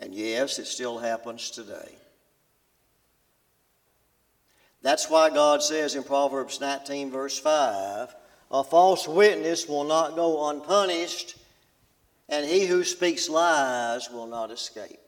And 0.00 0.14
yes, 0.14 0.58
it 0.58 0.66
still 0.66 0.98
happens 0.98 1.50
today. 1.50 1.96
That's 4.82 5.10
why 5.10 5.30
God 5.30 5.62
says 5.62 5.96
in 5.96 6.04
Proverbs 6.04 6.60
19, 6.60 7.10
verse 7.10 7.38
5, 7.38 8.14
a 8.50 8.64
false 8.64 9.08
witness 9.08 9.66
will 9.68 9.84
not 9.84 10.14
go 10.14 10.48
unpunished, 10.48 11.36
and 12.28 12.46
he 12.46 12.66
who 12.66 12.84
speaks 12.84 13.28
lies 13.28 14.08
will 14.10 14.26
not 14.26 14.50
escape. 14.50 15.00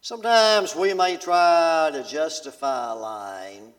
Sometimes 0.00 0.74
we 0.74 0.92
may 0.94 1.16
try 1.16 1.90
to 1.92 2.02
justify 2.02 2.90
lying 2.90 3.72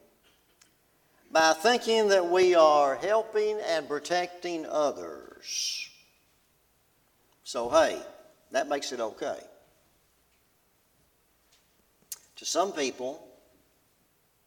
by 1.30 1.52
thinking 1.52 2.08
that 2.08 2.30
we 2.30 2.56
are 2.56 2.96
helping 2.96 3.60
and 3.68 3.88
protecting 3.88 4.66
others. 4.66 5.90
So, 7.44 7.70
hey, 7.70 8.02
that 8.52 8.70
makes 8.70 8.92
it 8.92 9.00
okay. 9.00 9.40
To 12.38 12.46
some 12.46 12.72
people, 12.72 13.26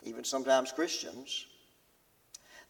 even 0.02 0.24
sometimes 0.24 0.72
Christians, 0.72 1.46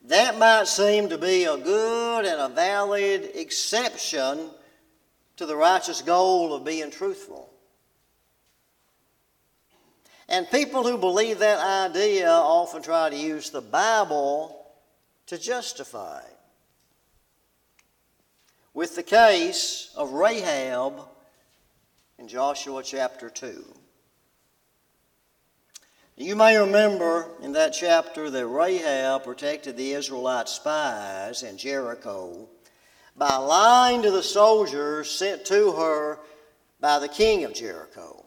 that 0.04 0.38
might 0.38 0.66
seem 0.66 1.08
to 1.08 1.18
be 1.18 1.44
a 1.44 1.56
good 1.56 2.24
and 2.24 2.40
a 2.40 2.54
valid 2.54 3.30
exception 3.34 4.50
to 5.36 5.46
the 5.46 5.56
righteous 5.56 6.02
goal 6.02 6.54
of 6.54 6.64
being 6.64 6.90
truthful. 6.90 7.52
And 10.28 10.50
people 10.50 10.82
who 10.82 10.98
believe 10.98 11.38
that 11.38 11.90
idea 11.90 12.30
often 12.30 12.82
try 12.82 13.10
to 13.10 13.16
use 13.16 13.50
the 13.50 13.60
Bible 13.60 14.66
to 15.26 15.38
justify 15.38 16.22
with 18.76 18.94
the 18.94 19.02
case 19.02 19.88
of 19.96 20.12
Rahab 20.12 21.00
in 22.18 22.28
Joshua 22.28 22.82
chapter 22.82 23.30
2. 23.30 23.64
You 26.18 26.36
may 26.36 26.58
remember 26.58 27.26
in 27.40 27.52
that 27.52 27.70
chapter 27.70 28.28
that 28.28 28.46
Rahab 28.46 29.24
protected 29.24 29.78
the 29.78 29.92
Israelite 29.92 30.50
spies 30.50 31.42
in 31.42 31.56
Jericho 31.56 32.50
by 33.16 33.36
lying 33.36 34.02
to 34.02 34.10
the 34.10 34.22
soldiers 34.22 35.10
sent 35.10 35.46
to 35.46 35.72
her 35.72 36.18
by 36.78 36.98
the 36.98 37.08
king 37.08 37.44
of 37.44 37.54
Jericho. 37.54 38.26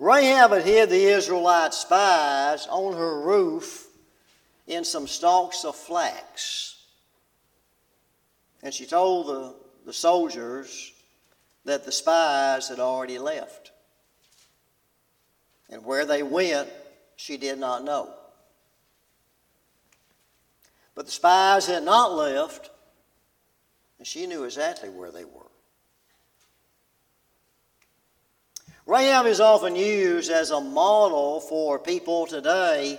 Rahab 0.00 0.50
had 0.50 0.64
hid 0.64 0.90
the 0.90 1.04
Israelite 1.04 1.72
spies 1.72 2.66
on 2.66 2.94
her 2.94 3.20
roof 3.20 3.86
in 4.66 4.82
some 4.82 5.06
stalks 5.06 5.64
of 5.64 5.76
flax. 5.76 6.77
And 8.62 8.74
she 8.74 8.86
told 8.86 9.26
the, 9.26 9.54
the 9.86 9.92
soldiers 9.92 10.92
that 11.64 11.84
the 11.84 11.92
spies 11.92 12.68
had 12.68 12.80
already 12.80 13.18
left. 13.18 13.72
And 15.70 15.84
where 15.84 16.04
they 16.04 16.22
went, 16.22 16.68
she 17.16 17.36
did 17.36 17.58
not 17.58 17.84
know. 17.84 18.12
But 20.94 21.06
the 21.06 21.12
spies 21.12 21.66
had 21.66 21.84
not 21.84 22.12
left, 22.12 22.70
and 23.98 24.06
she 24.06 24.26
knew 24.26 24.44
exactly 24.44 24.88
where 24.88 25.12
they 25.12 25.24
were. 25.24 25.42
Rahab 28.86 29.26
is 29.26 29.38
often 29.38 29.76
used 29.76 30.30
as 30.30 30.50
a 30.50 30.60
model 30.60 31.40
for 31.40 31.78
people 31.78 32.26
today 32.26 32.98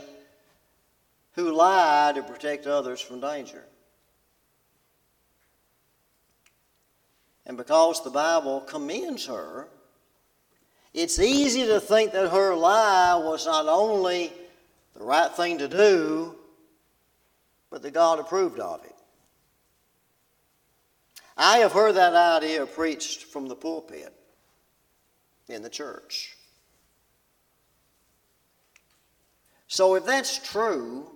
who 1.34 1.52
lie 1.52 2.12
to 2.14 2.22
protect 2.22 2.68
others 2.68 3.02
from 3.02 3.20
danger. 3.20 3.64
And 7.50 7.58
because 7.58 8.04
the 8.04 8.12
Bible 8.12 8.62
commends 8.62 9.26
her, 9.26 9.68
it's 10.94 11.18
easy 11.18 11.66
to 11.66 11.80
think 11.80 12.12
that 12.12 12.30
her 12.30 12.54
lie 12.54 13.16
was 13.16 13.48
not 13.48 13.66
only 13.66 14.32
the 14.96 15.04
right 15.04 15.32
thing 15.32 15.58
to 15.58 15.68
do, 15.68 16.36
but 17.72 17.82
that 17.82 17.96
God 17.96 18.20
approved 18.20 18.60
of 18.60 18.86
it. 18.86 18.96
I 21.36 21.58
have 21.58 21.72
heard 21.72 21.96
that 21.96 22.14
idea 22.14 22.68
preached 22.68 23.24
from 23.24 23.48
the 23.48 23.56
pulpit 23.56 24.14
in 25.48 25.64
the 25.64 25.72
church. 25.72 26.38
So, 29.68 29.96
if 29.96 30.06
that's 30.06 30.38
true, 30.38 31.10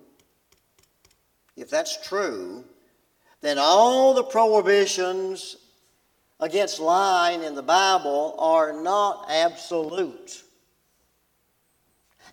if 1.56 1.70
that's 1.70 2.04
true, 2.04 2.64
then 3.40 3.56
all 3.56 4.14
the 4.14 4.24
prohibitions 4.24 5.58
against 6.40 6.80
lying 6.80 7.42
in 7.42 7.54
the 7.54 7.62
Bible 7.62 8.34
are 8.38 8.72
not 8.72 9.26
absolute. 9.30 10.42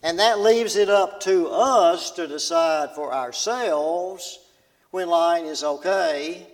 And 0.03 0.19
that 0.19 0.39
leaves 0.39 0.75
it 0.75 0.89
up 0.89 1.19
to 1.21 1.47
us 1.49 2.11
to 2.11 2.27
decide 2.27 2.91
for 2.95 3.13
ourselves 3.13 4.39
when 4.89 5.07
lying 5.07 5.45
is 5.45 5.63
okay 5.63 6.47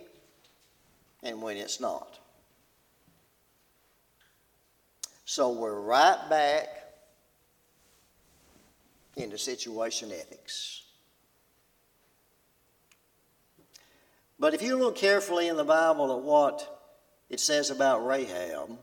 and 1.22 1.40
when 1.40 1.56
it's 1.56 1.80
not. 1.80 2.18
So 5.24 5.50
we're 5.50 5.80
right 5.80 6.18
back 6.28 6.68
into 9.16 9.38
situation 9.38 10.10
ethics. 10.12 10.82
But 14.38 14.54
if 14.54 14.62
you 14.62 14.76
look 14.76 14.96
carefully 14.96 15.48
in 15.48 15.56
the 15.56 15.64
Bible 15.64 16.16
at 16.16 16.22
what 16.22 16.77
it 17.30 17.40
says 17.40 17.70
about 17.70 18.06
Rahab, 18.06 18.78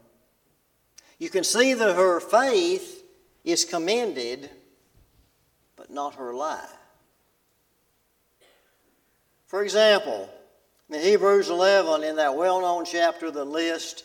you 1.18 1.30
can 1.30 1.43
see 1.43 1.74
that 1.74 1.96
her 1.96 2.20
faith 2.20 3.04
is 3.43 3.66
commended, 3.66 4.50
but 5.76 5.89
not 5.89 6.16
her 6.16 6.34
lie. 6.34 6.68
For 9.48 9.64
example, 9.64 10.30
in 10.89 11.02
Hebrews 11.02 11.50
11, 11.50 12.04
in 12.04 12.16
that 12.18 12.36
well 12.36 12.62
known 12.62 12.86
chapter 12.86 13.32
that 13.32 13.46
lists 13.46 14.04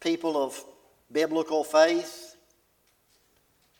people 0.00 0.42
of 0.42 0.62
biblical 1.10 1.64
faith, 1.64 2.36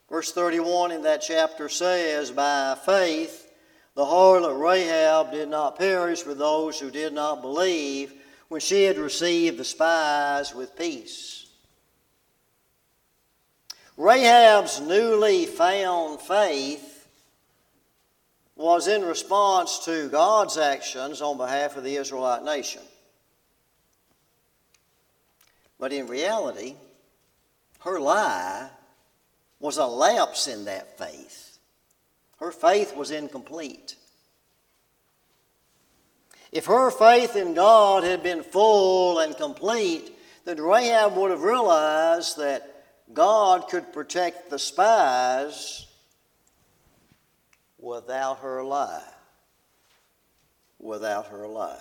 verse 0.08 0.32
31 0.32 0.92
in 0.92 1.02
that 1.02 1.18
chapter 1.18 1.68
says, 1.68 2.30
By 2.30 2.76
faith, 2.84 3.50
the 3.94 4.04
harlot 4.04 4.60
Rahab 4.60 5.32
did 5.32 5.48
not 5.48 5.78
perish 5.78 6.24
with 6.24 6.38
those 6.38 6.80
who 6.80 6.90
did 6.90 7.12
not 7.12 7.42
believe 7.42 8.14
when 8.50 8.60
she 8.60 8.82
had 8.82 8.98
received 8.98 9.58
the 9.58 9.64
spies 9.64 10.52
with 10.52 10.76
peace. 10.76 11.46
Rahab's 13.96 14.80
newly 14.80 15.46
found 15.46 16.20
faith 16.20 17.06
was 18.56 18.88
in 18.88 19.02
response 19.02 19.84
to 19.84 20.08
God's 20.08 20.58
actions 20.58 21.22
on 21.22 21.36
behalf 21.36 21.76
of 21.76 21.84
the 21.84 21.94
Israelite 21.94 22.42
nation. 22.42 22.82
But 25.78 25.92
in 25.92 26.08
reality, 26.08 26.74
her 27.82 28.00
lie 28.00 28.68
was 29.60 29.78
a 29.78 29.86
lapse 29.86 30.48
in 30.48 30.64
that 30.64 30.98
faith. 30.98 31.58
Her 32.40 32.50
faith 32.50 32.96
was 32.96 33.12
incomplete. 33.12 33.94
If 36.52 36.66
her 36.66 36.90
faith 36.90 37.36
in 37.36 37.54
God 37.54 38.02
had 38.02 38.22
been 38.22 38.42
full 38.42 39.20
and 39.20 39.36
complete, 39.36 40.16
then 40.44 40.60
Rahab 40.60 41.16
would 41.16 41.30
have 41.30 41.42
realized 41.42 42.38
that 42.38 42.84
God 43.12 43.68
could 43.68 43.92
protect 43.92 44.50
the 44.50 44.58
spies 44.58 45.86
without 47.78 48.38
her 48.40 48.64
lie. 48.64 49.02
Without 50.78 51.26
her 51.28 51.46
lie. 51.46 51.78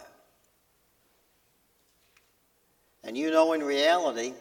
And 3.03 3.17
you 3.17 3.31
know, 3.31 3.53
in 3.53 3.63
reality, 3.63 4.33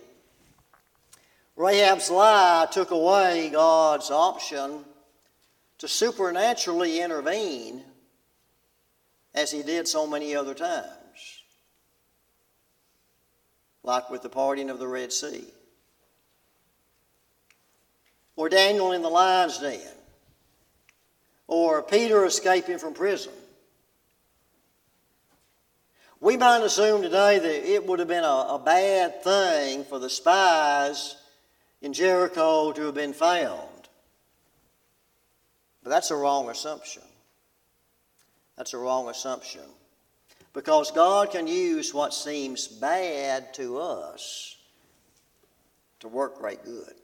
Rahab's 1.56 2.10
lie 2.10 2.66
took 2.70 2.90
away 2.90 3.50
God's 3.50 4.10
option 4.10 4.84
to 5.78 5.88
supernaturally 5.88 7.00
intervene 7.00 7.84
as 9.38 9.52
he 9.52 9.62
did 9.62 9.86
so 9.86 10.04
many 10.04 10.34
other 10.34 10.52
times, 10.52 11.42
like 13.84 14.10
with 14.10 14.22
the 14.22 14.28
parting 14.28 14.68
of 14.68 14.80
the 14.80 14.88
Red 14.88 15.12
Sea, 15.12 15.44
or 18.34 18.48
Daniel 18.48 18.90
in 18.90 19.00
the 19.02 19.08
lion's 19.08 19.58
den, 19.58 19.80
or 21.46 21.82
Peter 21.82 22.24
escaping 22.24 22.78
from 22.78 22.94
prison. 22.94 23.32
We 26.20 26.36
might 26.36 26.64
assume 26.64 27.02
today 27.02 27.38
that 27.38 27.72
it 27.72 27.86
would 27.86 28.00
have 28.00 28.08
been 28.08 28.24
a, 28.24 28.26
a 28.26 28.62
bad 28.64 29.22
thing 29.22 29.84
for 29.84 30.00
the 30.00 30.10
spies 30.10 31.14
in 31.80 31.92
Jericho 31.92 32.72
to 32.72 32.86
have 32.86 32.94
been 32.94 33.12
found. 33.12 33.88
But 35.84 35.90
that's 35.90 36.10
a 36.10 36.16
wrong 36.16 36.50
assumption. 36.50 37.04
That's 38.58 38.74
a 38.74 38.78
wrong 38.78 39.08
assumption. 39.08 39.62
Because 40.52 40.90
God 40.90 41.30
can 41.30 41.46
use 41.46 41.94
what 41.94 42.12
seems 42.12 42.66
bad 42.66 43.54
to 43.54 43.78
us 43.78 44.56
to 46.00 46.08
work 46.08 46.38
great 46.38 46.64
good. 46.64 46.94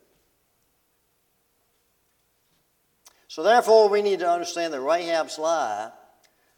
So, 3.29 3.45
therefore, 3.45 3.89
we 3.89 4.03
need 4.03 4.19
to 4.21 4.31
understand 4.31 4.73
that 4.75 4.81
Rahab's 4.81 5.39
lie, 5.39 5.91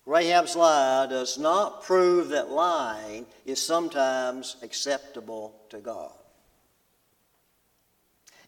Rahab's 0.06 0.56
lie 0.56 1.06
does 1.06 1.38
not 1.38 1.82
prove 1.82 2.30
that 2.30 2.50
lying 2.50 3.26
is 3.44 3.60
sometimes 3.60 4.56
acceptable 4.62 5.54
to 5.70 5.78
God. 5.78 6.12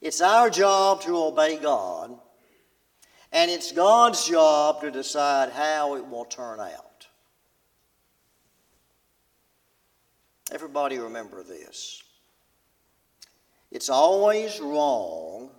It's 0.00 0.20
our 0.20 0.48
job 0.48 1.02
to 1.02 1.16
obey 1.16 1.58
God, 1.58 2.18
and 3.32 3.50
it's 3.50 3.72
God's 3.72 4.26
job 4.26 4.80
to 4.80 4.90
decide 4.90 5.50
how 5.50 5.96
it 5.96 6.06
will 6.06 6.24
turn 6.24 6.60
out. 6.60 7.06
Everybody 10.50 10.98
remember 10.98 11.42
this. 11.42 12.02
It's 13.70 13.90
always 13.90 14.60
wrong 14.60 15.50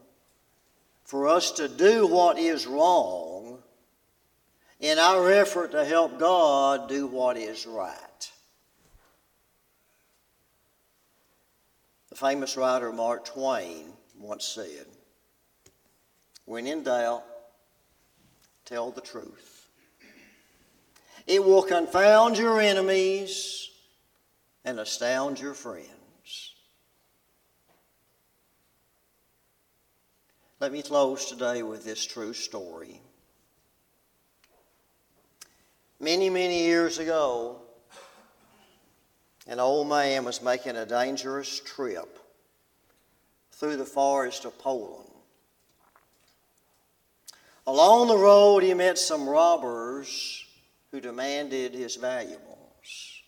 for 1.03 1.27
us 1.27 1.51
to 1.53 1.67
do 1.67 2.07
what 2.07 2.39
is 2.39 2.65
wrong 2.65 3.59
in 4.79 4.97
our 4.97 5.31
effort 5.31 5.71
to 5.71 5.85
help 5.85 6.19
God 6.19 6.89
do 6.89 7.05
what 7.05 7.37
is 7.37 7.67
right. 7.67 8.31
The 12.09 12.15
famous 12.15 12.57
writer 12.57 12.91
Mark 12.91 13.25
Twain 13.25 13.93
once 14.17 14.45
said, 14.45 14.87
When 16.45 16.65
in 16.65 16.83
doubt, 16.83 17.23
tell 18.69 18.91
the 18.91 19.01
truth. 19.01 19.67
It 21.25 21.43
will 21.43 21.63
confound 21.63 22.37
your 22.37 22.61
enemies 22.61 23.71
and 24.63 24.79
astound 24.79 25.39
your 25.39 25.55
friends. 25.55 26.53
Let 30.59 30.71
me 30.71 30.83
close 30.83 31.25
today 31.25 31.63
with 31.63 31.83
this 31.83 32.05
true 32.05 32.33
story. 32.33 33.01
Many, 35.99 36.29
many 36.29 36.63
years 36.63 36.99
ago, 36.99 37.61
an 39.47 39.59
old 39.59 39.89
man 39.89 40.25
was 40.25 40.43
making 40.43 40.75
a 40.75 40.85
dangerous 40.85 41.59
trip 41.59 42.19
through 43.51 43.77
the 43.77 43.85
forest 43.85 44.45
of 44.45 44.57
Poland. 44.59 45.08
Along 47.69 48.07
the 48.07 48.17
road, 48.17 48.63
he 48.63 48.73
met 48.73 48.97
some 48.97 49.29
robbers 49.29 50.43
who 50.89 50.99
demanded 50.99 51.75
his 51.75 51.97
valuables. 51.97 53.21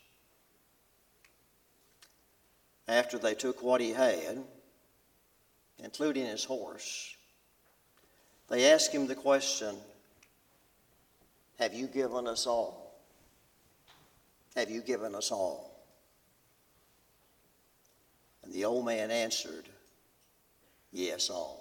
After 2.87 3.19
they 3.19 3.35
took 3.35 3.61
what 3.61 3.81
he 3.81 3.91
had, 3.91 4.43
including 5.77 6.25
his 6.25 6.43
horse, 6.43 7.15
they 8.49 8.71
asked 8.71 8.91
him 8.91 9.05
the 9.05 9.13
question 9.13 9.75
Have 11.59 11.75
you 11.75 11.85
given 11.85 12.25
us 12.25 12.47
all? 12.47 12.95
Have 14.55 14.71
you 14.71 14.81
given 14.81 15.13
us 15.13 15.31
all? 15.31 15.85
And 18.43 18.51
the 18.51 18.65
old 18.65 18.87
man 18.87 19.11
answered, 19.11 19.69
Yes, 20.91 21.29
all. 21.29 21.60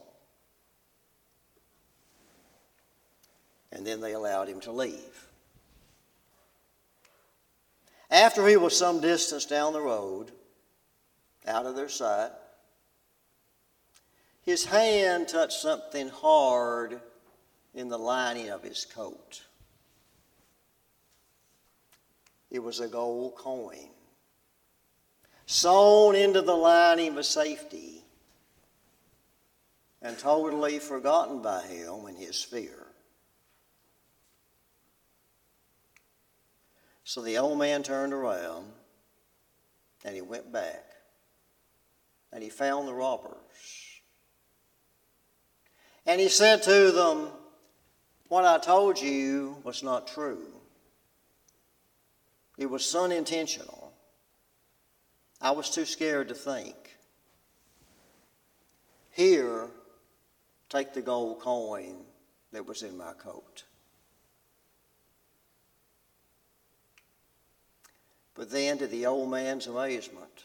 And 3.73 3.87
then 3.87 4.01
they 4.01 4.13
allowed 4.13 4.49
him 4.49 4.61
to 4.61 4.73
leave. 4.73 5.27
After 8.11 8.47
he 8.47 8.57
was 8.57 8.77
some 8.77 9.01
distance 9.01 9.45
down 9.45 9.73
the 9.73 9.81
road, 9.81 10.33
out 11.47 11.67
of 11.67 11.77
their 11.77 11.89
sight, 11.89 12.33
his 14.43 14.65
hand 14.65 15.29
touched 15.29 15.61
something 15.61 16.09
hard 16.09 17.01
in 17.75 17.89
the 17.89 17.99
lining 17.99 18.49
of 18.49 18.63
his 18.63 18.85
coat. 18.85 19.43
It 22.51 22.59
was 22.59 22.81
a 22.81 22.89
gold 22.89 23.37
coin 23.37 23.91
sewn 25.51 26.15
into 26.15 26.41
the 26.41 26.55
lining 26.55 27.13
for 27.13 27.25
safety 27.25 28.05
and 30.01 30.17
totally 30.17 30.79
forgotten 30.79 31.43
by 31.43 31.61
him 31.63 32.07
in 32.07 32.15
his 32.15 32.41
fear. 32.41 32.87
So 37.11 37.23
the 37.23 37.39
old 37.39 37.59
man 37.59 37.83
turned 37.83 38.13
around 38.13 38.67
and 40.05 40.15
he 40.15 40.21
went 40.21 40.53
back 40.53 40.85
and 42.33 42.41
he 42.41 42.49
found 42.49 42.87
the 42.87 42.95
robbers. 42.95 43.35
And 46.07 46.21
he 46.21 46.29
said 46.29 46.63
to 46.63 46.93
them, 46.93 47.31
What 48.29 48.45
I 48.45 48.59
told 48.59 49.01
you 49.01 49.57
was 49.65 49.83
not 49.83 50.07
true. 50.07 50.47
It 52.57 52.71
was 52.71 52.95
unintentional. 52.95 53.93
I 55.41 55.51
was 55.51 55.69
too 55.69 55.87
scared 55.87 56.29
to 56.29 56.35
think. 56.35 56.77
Here 59.11 59.69
Take 60.69 60.95
the 60.95 61.03
gold 61.03 61.41
coin 61.41 61.97
that 62.53 62.65
was 62.65 62.85
in 62.85 62.97
my 62.97 63.15
coat. 63.15 63.65
But 68.35 68.51
then, 68.51 68.79
to 68.79 68.87
the 68.87 69.07
old 69.07 69.31
man's 69.31 69.67
amazement, 69.67 70.45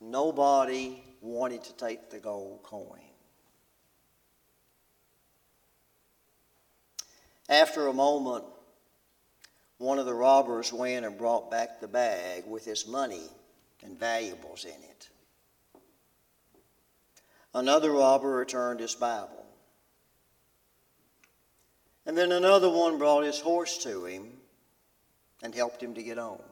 nobody 0.00 1.02
wanted 1.20 1.64
to 1.64 1.72
take 1.74 2.10
the 2.10 2.18
gold 2.18 2.62
coin. 2.62 3.00
After 7.48 7.86
a 7.86 7.92
moment, 7.92 8.44
one 9.78 9.98
of 9.98 10.06
the 10.06 10.14
robbers 10.14 10.72
went 10.72 11.04
and 11.04 11.18
brought 11.18 11.50
back 11.50 11.80
the 11.80 11.88
bag 11.88 12.44
with 12.46 12.64
his 12.64 12.86
money 12.86 13.28
and 13.82 13.98
valuables 13.98 14.64
in 14.64 14.70
it. 14.70 15.08
Another 17.52 17.92
robber 17.92 18.30
returned 18.30 18.80
his 18.80 18.94
Bible. 18.94 19.44
And 22.06 22.16
then 22.16 22.32
another 22.32 22.68
one 22.68 22.98
brought 22.98 23.24
his 23.24 23.40
horse 23.40 23.78
to 23.78 24.04
him 24.04 24.33
and 25.44 25.54
helped 25.54 25.80
him 25.80 25.94
to 25.94 26.02
get 26.02 26.18
on. 26.18 26.42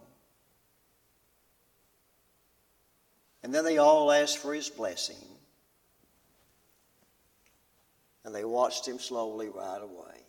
And 3.43 3.53
then 3.53 3.64
they 3.64 3.78
all 3.78 4.12
asked 4.12 4.38
for 4.38 4.55
his 4.55 4.68
blessing. 4.68 5.16
And 8.24 8.32
they 8.32 8.45
watched 8.45 8.86
him 8.86 9.01
slowly 9.01 9.49
ride 9.49 9.82
away. 9.82 10.20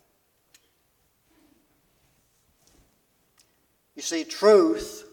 You 3.94 4.02
see, 4.02 4.24
truth 4.24 5.08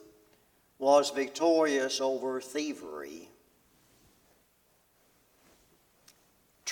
was 0.80 1.12
victorious 1.12 2.02
over 2.02 2.42
thievery 2.42 3.28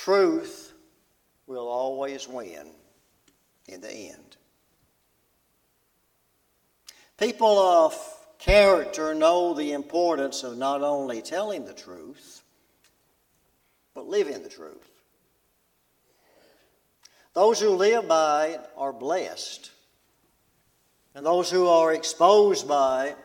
Truth 0.09 0.73
will 1.45 1.67
always 1.67 2.27
win 2.27 2.67
in 3.67 3.81
the 3.81 3.91
end. 3.91 4.28
People 7.19 7.59
of 7.59 7.93
character 8.37 9.13
know 9.13 9.53
the 9.53 9.73
importance 9.73 10.43
of 10.43 10.57
not 10.57 10.81
only 10.81 11.21
telling 11.21 11.65
the 11.65 11.73
truth, 11.73 12.43
but 13.93 14.07
living 14.07 14.41
the 14.41 14.47
truth. 14.47 14.89
Those 17.33 17.59
who 17.59 17.71
live 17.71 18.07
by 18.07 18.47
it 18.47 18.61
are 18.77 18.93
blessed, 18.93 19.69
and 21.13 21.25
those 21.25 21.51
who 21.51 21.67
are 21.67 21.93
exposed 21.93 22.69
by 22.69 23.07
it 23.07 23.17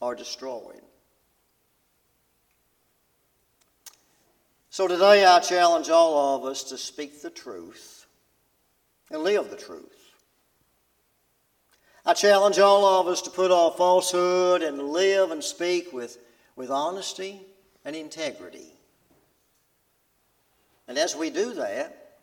are 0.00 0.14
destroyed. 0.14 0.80
So 4.70 4.88
today 4.88 5.26
I 5.26 5.38
challenge 5.40 5.90
all 5.90 6.36
of 6.36 6.46
us 6.46 6.64
to 6.64 6.78
speak 6.78 7.20
the 7.20 7.28
truth 7.28 8.06
and 9.10 9.22
live 9.22 9.50
the 9.50 9.56
truth. 9.56 10.01
I 12.04 12.14
challenge 12.14 12.58
all 12.58 12.84
of 13.00 13.06
us 13.06 13.22
to 13.22 13.30
put 13.30 13.52
off 13.52 13.76
falsehood 13.76 14.62
and 14.62 14.82
live 14.82 15.30
and 15.30 15.42
speak 15.42 15.92
with, 15.92 16.18
with 16.56 16.70
honesty 16.70 17.40
and 17.84 17.94
integrity. 17.94 18.72
And 20.88 20.98
as 20.98 21.14
we 21.14 21.30
do 21.30 21.54
that, 21.54 22.16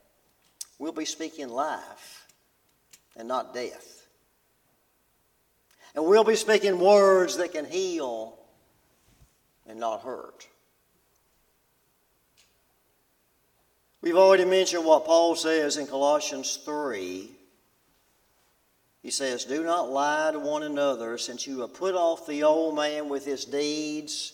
we'll 0.79 0.91
be 0.91 1.05
speaking 1.05 1.47
life 1.47 2.27
and 3.15 3.27
not 3.27 3.53
death. 3.53 4.07
And 5.95 6.05
we'll 6.05 6.25
be 6.25 6.35
speaking 6.35 6.79
words 6.79 7.37
that 7.37 7.53
can 7.53 7.65
heal 7.65 8.37
and 9.65 9.79
not 9.79 10.01
hurt. 10.01 10.45
We've 14.01 14.15
already 14.15 14.45
mentioned 14.45 14.85
what 14.85 15.05
Paul 15.05 15.35
says 15.35 15.77
in 15.77 15.87
Colossians 15.87 16.57
3. 16.63 17.29
He 19.01 19.11
says, 19.11 19.45
Do 19.45 19.63
not 19.63 19.89
lie 19.89 20.31
to 20.31 20.39
one 20.39 20.63
another, 20.63 21.17
since 21.17 21.47
you 21.47 21.61
have 21.61 21.73
put 21.73 21.95
off 21.95 22.27
the 22.27 22.43
old 22.43 22.75
man 22.75 23.07
with 23.07 23.25
his 23.25 23.45
deeds, 23.45 24.33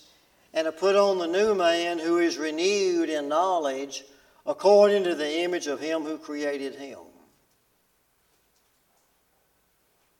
and 0.53 0.65
have 0.65 0.77
put 0.77 0.95
on 0.95 1.19
the 1.19 1.27
new 1.27 1.53
man 1.53 1.99
who 1.99 2.17
is 2.17 2.37
renewed 2.37 3.09
in 3.09 3.27
knowledge 3.27 4.03
according 4.45 5.03
to 5.03 5.15
the 5.15 5.41
image 5.41 5.67
of 5.67 5.79
him 5.79 6.03
who 6.03 6.17
created 6.17 6.75
him. 6.75 6.99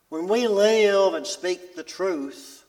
When 0.10 0.28
we 0.28 0.48
live 0.48 1.16
and 1.16 1.26
speak 1.26 1.76
the 1.76 1.84
truth, 1.84 2.64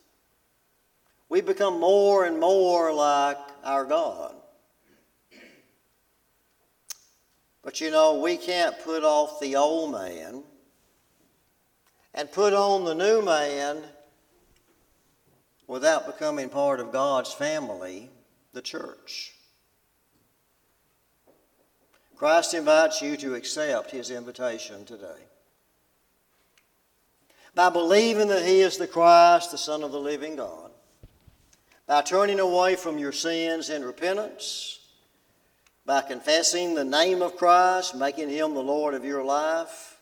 we 1.28 1.40
become 1.40 1.78
more 1.78 2.24
and 2.24 2.40
more 2.40 2.92
like 2.92 3.38
our 3.62 3.84
God. 3.84 4.34
But 7.62 7.80
you 7.80 7.90
know, 7.90 8.20
we 8.20 8.36
can't 8.36 8.78
put 8.84 9.02
off 9.02 9.40
the 9.40 9.56
old 9.56 9.92
man 9.92 10.44
and 12.16 12.32
put 12.32 12.54
on 12.54 12.84
the 12.84 12.94
new 12.94 13.22
man 13.22 13.82
without 15.66 16.06
becoming 16.06 16.48
part 16.48 16.80
of 16.80 16.90
God's 16.90 17.32
family, 17.32 18.08
the 18.54 18.62
church. 18.62 19.34
Christ 22.16 22.54
invites 22.54 23.02
you 23.02 23.18
to 23.18 23.34
accept 23.34 23.90
his 23.90 24.10
invitation 24.10 24.86
today. 24.86 25.26
By 27.54 27.68
believing 27.68 28.28
that 28.28 28.46
he 28.46 28.60
is 28.60 28.78
the 28.78 28.86
Christ, 28.86 29.50
the 29.50 29.58
Son 29.58 29.82
of 29.82 29.92
the 29.92 30.00
living 30.00 30.36
God, 30.36 30.70
by 31.86 32.00
turning 32.00 32.40
away 32.40 32.74
from 32.74 32.98
your 32.98 33.12
sins 33.12 33.68
in 33.68 33.84
repentance, 33.84 34.80
by 35.84 36.00
confessing 36.00 36.74
the 36.74 36.84
name 36.84 37.20
of 37.20 37.36
Christ, 37.36 37.94
making 37.94 38.30
him 38.30 38.54
the 38.54 38.62
Lord 38.62 38.94
of 38.94 39.04
your 39.04 39.22
life, 39.22 39.95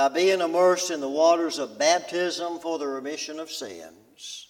by 0.00 0.08
being 0.08 0.40
immersed 0.40 0.90
in 0.90 0.98
the 1.02 1.08
waters 1.08 1.58
of 1.58 1.78
baptism 1.78 2.58
for 2.58 2.78
the 2.78 2.86
remission 2.86 3.38
of 3.38 3.50
sins, 3.50 4.48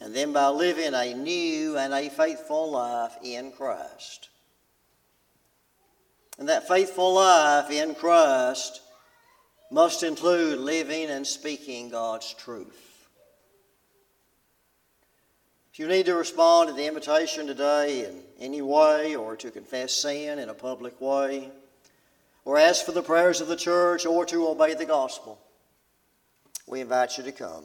and 0.00 0.14
then 0.14 0.34
by 0.34 0.48
living 0.48 0.92
a 0.92 1.14
new 1.14 1.78
and 1.78 1.94
a 1.94 2.10
faithful 2.10 2.72
life 2.72 3.16
in 3.22 3.50
Christ. 3.50 4.28
And 6.38 6.46
that 6.50 6.68
faithful 6.68 7.14
life 7.14 7.70
in 7.70 7.94
Christ 7.94 8.82
must 9.70 10.02
include 10.02 10.58
living 10.58 11.08
and 11.08 11.26
speaking 11.26 11.88
God's 11.88 12.34
truth. 12.34 13.08
If 15.72 15.78
you 15.78 15.88
need 15.88 16.04
to 16.04 16.16
respond 16.16 16.68
to 16.68 16.74
the 16.74 16.86
invitation 16.86 17.46
today 17.46 18.04
in 18.04 18.20
any 18.40 18.60
way, 18.60 19.16
or 19.16 19.36
to 19.36 19.50
confess 19.50 19.94
sin 19.94 20.38
in 20.38 20.50
a 20.50 20.54
public 20.54 21.00
way, 21.00 21.50
or 22.44 22.58
ask 22.58 22.84
for 22.84 22.92
the 22.92 23.02
prayers 23.02 23.40
of 23.40 23.48
the 23.48 23.56
church, 23.56 24.06
or 24.06 24.24
to 24.26 24.48
obey 24.48 24.74
the 24.74 24.86
gospel, 24.86 25.38
we 26.66 26.80
invite 26.80 27.18
you 27.18 27.24
to 27.24 27.32
come. 27.32 27.64